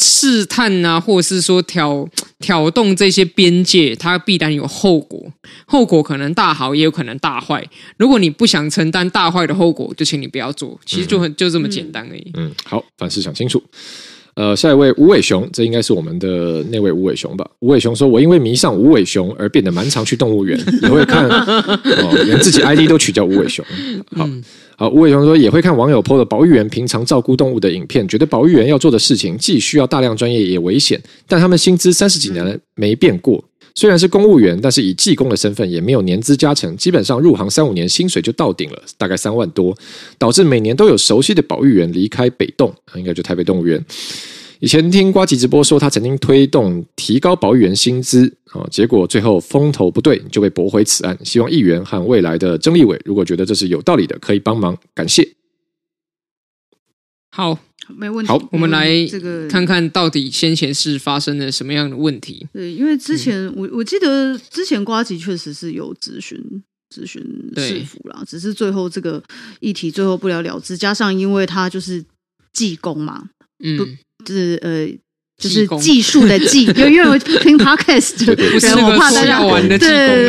[0.00, 5.32] 试探啊，或者是说挑挑动这些边界，它必然有后果，
[5.66, 7.68] 后果可能大好，也有可能大坏。
[7.96, 10.78] 如果你不想承担大坏的后果，就请你不要做。
[10.86, 12.30] 其实就很、嗯、就这么简单而已。
[12.34, 13.60] 嗯，好，凡事想清楚。
[14.38, 17.44] 呃，下一位吴伟雄，这应该是我们的那位吴伟雄吧？
[17.58, 23.64] 吴伟雄说：“我因为迷上吴伟雄而变得蛮常去动物园， 也会看哦，连自己 ID 都取叫吴伟雄。”
[24.14, 24.24] 好。
[24.24, 24.40] 嗯
[24.76, 33.42] 好，吴伟雄说也会看网友 PO 的保育员平常照顾动物的影片，觉得保育员要做的事情既需要大量专业也危险，但他们薪资三十几年没变过。
[33.78, 39.72] 虽然是公务员，但是以技工的身份也没有年资加成，基本上入行三五年薪水就到顶了，大概三万多，
[40.18, 43.80] 导致每年都有熟悉的保育员离开北动，应该就台北动物园。
[44.58, 51.16] 以前听瓜吉直播说，他曾经推动提高保育员薪资啊，结果最后风头不对，就被驳回此案。
[51.24, 55.24] 希望议员和未来的曾立伟，如果觉得这是有道理的，可以帮忙，感谢。
[57.30, 57.56] 好，
[57.96, 58.28] 没问题。
[58.28, 62.46] 好，我们来这个看看到底先前是发生了什么样的问题。
[62.52, 66.38] 对，因为之前我我记得之前瓜吉确实是有咨询
[66.94, 67.22] 咨询
[67.56, 69.22] 市府啦，只是最后这个
[69.60, 72.04] 议题最后不了了之，加上因为他就是
[72.52, 73.30] 技工嘛，
[73.62, 73.98] 嗯。
[74.24, 74.84] 就是呃，
[75.38, 80.28] 就是技术的技， 因为我听 podcast 的人，我怕大家玩的对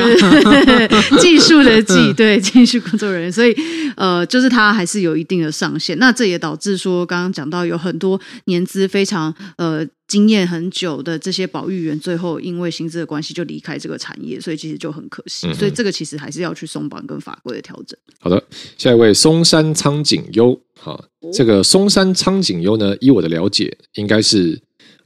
[1.20, 3.56] 技术的技，对技术工作人员，所以
[3.96, 5.98] 呃，就是他还是有一定的上限。
[5.98, 15.48] 那这也导致说，刚刚讲到有很多年资非常呃经验很久的这些保育员，最后因为薪资的关系就离开这个产业，所以其实就很可惜。
[15.48, 17.98] 嗯、所以这个其实还是要去松绑跟法规的调整。
[18.20, 18.44] 好的，
[18.78, 20.62] 下一位松山苍井优。
[20.80, 21.04] 好，
[21.34, 24.58] 这个松山苍井优呢，依我的了解，应该是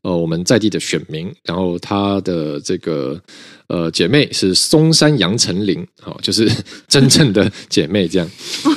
[0.03, 3.19] 呃我们在地的选民，然后他的这个
[3.67, 6.49] 呃姐妹是松山杨丞琳，好，就是
[6.87, 8.29] 真正的姐妹这样。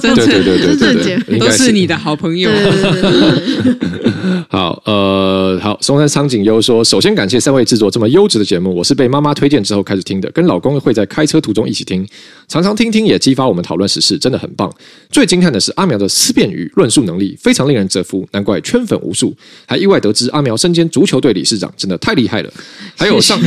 [0.00, 2.50] 对对对对对对，都是你的好朋友。
[4.48, 12.06] 好，呃，好，松山苍井优说，首先感谢三位制作这么优质的节目，我是被妈妈推荐之后开始听的，跟老公会在开车途中一起听，
[12.48, 14.70] 常常听听也激发我们讨论时事，真的很棒。
[15.10, 19.34] 最惊叹的是阿苗的思辨与论述能力非常令人折服，难怪圈粉无数，
[19.66, 22.52] 还意外得知阿苗身兼足球队理事长，真的太厉害了。
[22.96, 23.38] 还有上，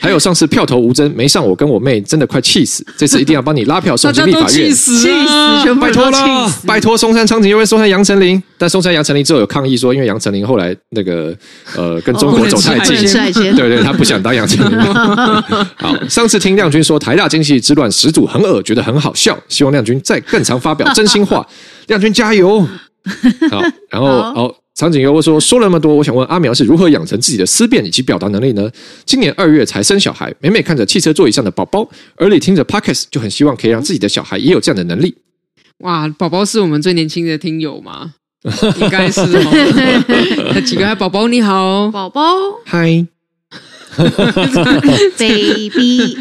[0.00, 10.46] 还有上次票投吴峥没上，我跟我妹真的快气死，这次一定要帮你拉票送进立法院，气死，气死，拜托了，拜托松山苍井优为松山杨丞琳，但松山杨丞琳之后有抗议说，因为杨丞琳。
[10.46, 11.34] 后来那个
[11.76, 14.78] 呃，跟中国走太近，对，对对，他不想当杨丞琳。
[15.76, 21.46] 好，上次听亮君说台大经济之乱始祖很恶，觉得很好笑，希望亮君再更常发表真心话。
[21.88, 22.60] 亮君加油！
[23.50, 28.68] 好，然后哦，苍井优说说了那么多，我想问阿苗是如何养成自己的思辨以及表达能力呢？
[29.06, 35.14] 今年二月才生小孩，每每看着汽车座椅上的宝宝，耳里听着 Podcast，就很希望可以让自己的小孩也有这样的能力。
[35.78, 38.14] 哇，宝宝是我们最年轻的听友吗？
[38.80, 42.22] 应该是哦，那几个宝宝你好，宝宝
[42.66, 43.06] 嗨
[45.16, 46.18] ，baby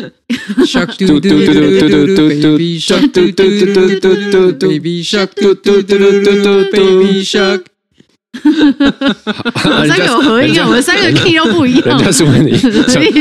[0.63, 3.99] shark 嘟嘟嘟嘟嘟嘟，baby shark 嘟嘟嘟嘟
[4.29, 7.63] 嘟嘟，baby shark 嘟嘟嘟嘟嘟，baby shark。
[8.43, 11.97] 我们三个有合音，我们三个 key 都不一样。
[11.97, 12.55] 人家是问你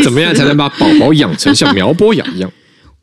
[0.02, 2.50] 怎么样才能把宝宝养成像苗波养一样？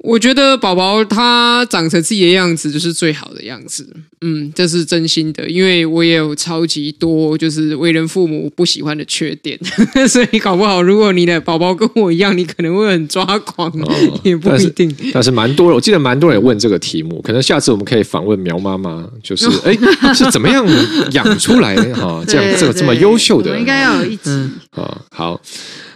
[0.02, 3.86] 我觉得宝宝他长成自己的样子就是最好的样子，
[4.22, 9.60] 嗯，这是真心的，因为我也有超级多就是为人父母不喜欢的缺点，
[10.08, 14.90] 所以搞不好如果你的宝宝跟我一样，你可能会很抓狂，哦、 也不一定。
[15.12, 19.78] 但是蛮多人，我记得蛮多人问这个题目，可能下次我们可以访问苗妈妈，就是 哎，
[20.14, 20.66] 是怎么样
[21.12, 22.24] 养出来哈？
[22.26, 24.30] 这样这个这么优秀的，应该要有一集。
[24.72, 25.42] 啊、嗯，好，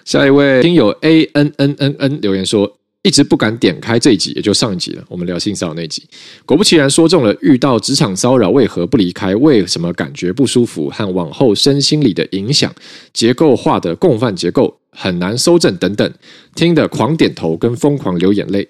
[0.04, 2.78] 下一位听友 A N N N N 留言说。
[3.04, 5.04] 一直不敢点开这一集，也就上一集了。
[5.10, 6.04] 我们聊性骚扰那集，
[6.46, 7.36] 果不其然说中了。
[7.42, 9.36] 遇到职场骚扰，为何不离开？
[9.36, 10.90] 为什么感觉不舒服？
[10.90, 12.74] 和往后身心理的影响，
[13.12, 16.14] 结构化的共犯结构很难搜证等等，
[16.56, 18.68] 听得狂点头跟疯狂流眼泪。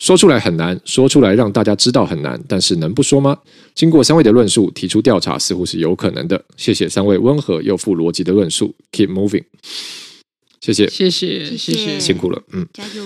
[0.00, 3.38] 说出来很难，说出来让大家知道很难，但是能不说吗？
[3.74, 6.44] 经过三位的论述，提出调查似乎是有可能的。
[6.56, 8.74] 谢谢三位温和又富逻辑的论述。
[8.90, 9.44] Keep moving，
[10.60, 13.04] 谢谢，谢谢，谢谢，辛苦了，嗯，加油。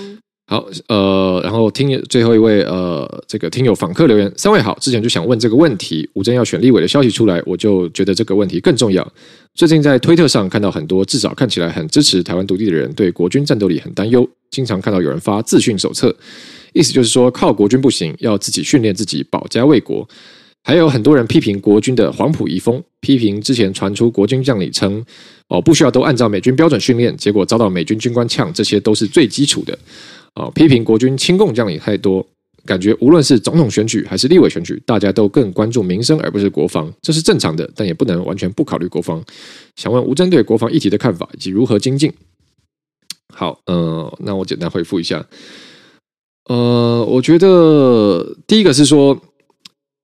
[0.51, 9.07] 好，呃，然后听最后一位，呃，这个听友访客留言，三位好，之前就想问这个问题，吴征要选立委的消息出来，我就觉得这个问题更重要。
[9.55, 16.13] 最近在推特上看到很多至少看起来很支持台湾独立的人，对国军战斗力很担忧，经常看到有人发自训手册，
[16.73, 20.05] 意思就是说靠国军不行，要自己训练自己，保家卫国。
[20.65, 25.03] 还有很多人批评国军的黄埔遗风，批评之前传出国军将领称
[25.47, 29.79] 哦不需要都按照美军标准训练，结果遭到美军军官呛，这些都是最基础的。
[30.35, 32.27] 啊，批评国军亲共将领太多，
[32.65, 39.23] 感觉无论是总统选举还是立委选举，大家都更关注民生而不是国防，这是正常的，但也不能完全不考虑国防。
[39.77, 42.13] 想问吴征对国防议题的看法以及如何精进？
[43.33, 45.27] 好，呃，那我简单回复一下。
[46.49, 49.21] 呃，我觉得第一个是说。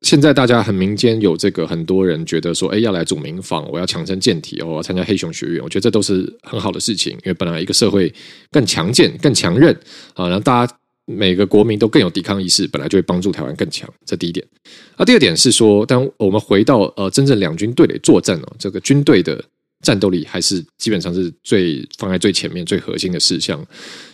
[0.07, 8.15] 现在大家很民间有这个，很多人觉得说，哎，要来组民房，我要强身健体，我要参加黑熊学院，我觉得这都是很好的事情，因为本来一个社会
[8.53, 9.75] 更强健、更强韧
[10.15, 10.73] 啊，然后大家
[11.07, 13.93] 每个国民都更有抵抗意识，本来就会帮助台湾更强。
[14.05, 14.47] 这第一点。
[14.95, 19.45] 啊，第二点是说，当我们回到呃真正两军对垒作战哦，这个军队的
[19.83, 23.61] 战斗力还是基本上是最放在最前面、最核心的事项。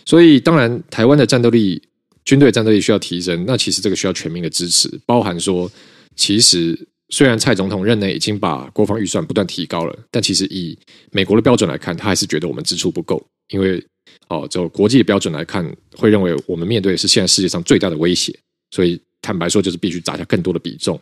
[0.07, 1.79] 所以，当然台湾的战斗力。
[2.25, 5.69] 军队战斗力需要提升，那其实这个需要全民的支持，包含说，
[6.15, 6.77] 其实
[7.09, 10.77] 虽然蔡总统任内已经把国防预算不断提高了，但其实以
[11.11, 13.83] 美国的标准来看，他还是觉得我们支出不够，因为
[14.29, 18.33] 哦，就国际的标准来看，会认为我们面对的是现在世界上最大的威胁，
[18.71, 20.99] 所以坦白说，就是必须砸下更多的比重。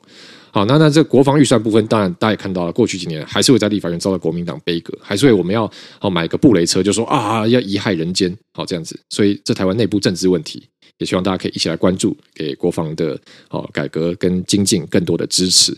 [0.54, 10.64] 好，那那这国防预算部分，当然大家也看到了，过去几年还是会在立法院遭到国民党杯葛，还是会我们要哦买个布雷车，就说啊要贻害人间，好这样子，所以这台湾内部政治问题。
[11.02, 15.76] 也希望大家可以一起来关注，给国防的哦改革跟精进更多的支持。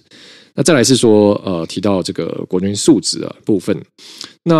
[0.54, 3.82] 那再来是说，呃，提到这个国军素质啊部分，
[4.44, 4.56] 那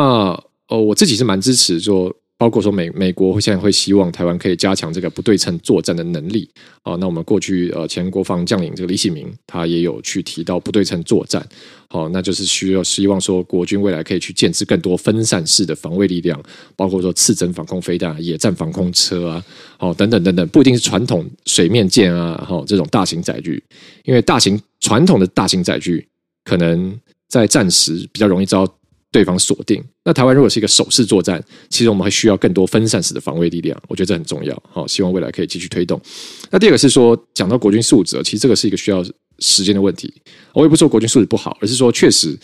[0.70, 2.12] 呃我自己是蛮支持说。
[2.44, 6.50] 包括说美美国现在会希望台湾可以加强这个不对称作战的能力
[6.82, 6.94] 啊。
[7.00, 11.42] 那我们过去呃前国防将领这个李喜明他也有去提到不对称作战，
[11.88, 16.38] 好，那就是需要希望说国军未来可以去建置更多分散式的防卫力量，
[16.76, 19.46] 包括说刺针防空飞弹、野战防空车啊，
[19.78, 23.64] 好等等等等，不一定是传统水面舰啊，好这种大型载具，
[24.04, 26.06] 因为大型传统的大型载具
[26.44, 26.94] 可能
[27.30, 28.68] 在战时比较容易遭
[29.14, 29.82] 对方锁定。
[30.04, 34.62] 那台湾如果是一个守势作战，其实我们还需要更多分散式的防卫力量，我觉得这很重要。
[34.70, 36.02] 好，希望未来可以继续推动。
[36.50, 39.06] 那第二个是说，讲到国军素质，其实这个是一个需要
[39.40, 40.12] 时间的问题。
[40.54, 42.38] 我也不说国军素质不好，而是说确实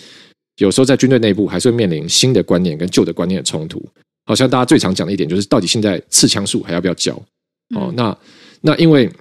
[0.57, 3.83] 有时候在军队内部还是会面临新的观念跟旧的观念的冲突。
[4.25, 7.13] 好像大家最常讲的一点就是，到底现在刺枪术还要不要教？
[7.75, 8.17] 哦、嗯，那
[8.61, 9.11] 那因为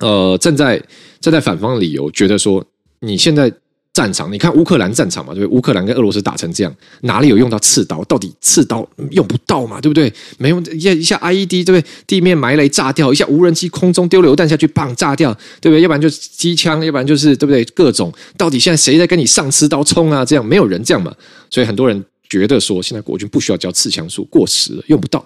[0.00, 0.82] 呃，站在
[1.20, 2.62] 站在反方的理由，觉得说
[3.00, 3.52] 你现在。
[3.92, 5.58] 战场，你看乌克兰战场嘛，对不对？
[5.58, 8.02] 乌克兰跟俄罗斯打成这样，哪里有用到刺刀？
[8.04, 10.12] 到底刺刀用不到嘛，对不对？
[10.38, 11.84] 没用一下一下 IED，对不对？
[12.06, 15.82] 地面埋雷炸掉，一下无人机空中丢榴弹下去，棒炸掉，对不对？
[15.82, 17.62] 要不然就是机枪，要不然就是对不对？
[17.66, 20.24] 各种到底现在谁在跟你上刺刀冲啊？
[20.24, 21.14] 这样没有人这样嘛，
[21.50, 25.18] 所以很多人觉得说，现在国军不需要教刺枪术，过时了，用不到。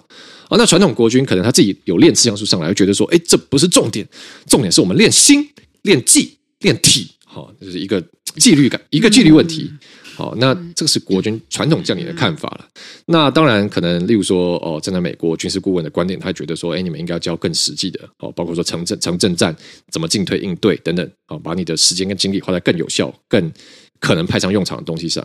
[0.49, 4.05] 哦，那传统国军可能他自己有练刺枪术上来，觉得说，哎，这不是重点，
[4.45, 5.47] 重点是我们练心、
[5.83, 7.11] 练技、练体。
[7.25, 8.01] 好，这是一个
[8.39, 9.71] 纪律感，一个纪律问题。
[10.15, 12.67] 好，那这个是国军传统将领的看法了。
[13.05, 19.55] 那当然，可能例如说，哦，站在美国军事顾问的观点，他觉得说，哎，你们应该要教更实际的，哦，包括说城镇城镇战
[19.91, 23.51] 怎么进退应对等等，哦，把你的时间跟精力花在更有效、更
[23.99, 25.23] 可能派上用场的东西上。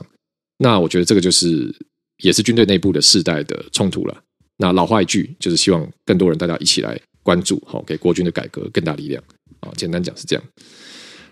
[0.58, 1.74] 那我觉得这个就是
[2.22, 4.22] 也是军队内部的世代的冲突了。
[4.58, 9.24] 那老话一句，就是希望更多人大家一起来关注，好，给国军的改革更大力量。
[9.60, 10.44] 啊，简单讲是这样。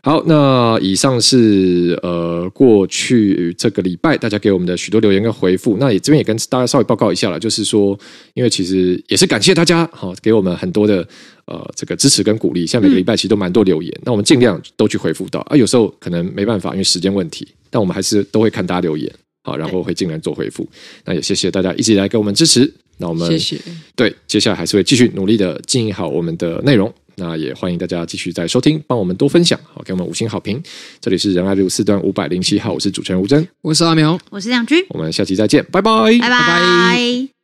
[0.02, 5.76] 好，那以上是呃过去这个礼拜大家给我们的许多留言跟回复。
[5.78, 7.98] 那也这边也跟大家稍微报告一下了，就是说，
[8.32, 11.06] 因为其实也是感谢大家好给我们很多的
[11.44, 12.66] 呃这个支持跟鼓励。
[12.66, 15.54] 像每个礼拜其实都蛮多留言，嗯、那我们尽量都去回复到啊。
[15.54, 20.66] 有时候可能没办法，因为时间问题，但我们还是都会看大家留言，好，然后会尽量做回复。
[21.04, 22.72] 那也谢谢大家一直以来给我们支持。
[22.96, 23.58] 那我们谢谢。
[23.94, 26.92] 对，接下来还是会继续努力的经营好我们的内容。
[27.16, 30.62] 那也欢迎大家继续再收听，帮我们多分享，好，给我们五星好评。
[31.00, 35.90] 这里是仁爱路四段五百零七号，我是主持人吴真，我是阿苗，我是亮君，我们下期再见，拜拜，
[36.20, 37.39] 拜拜。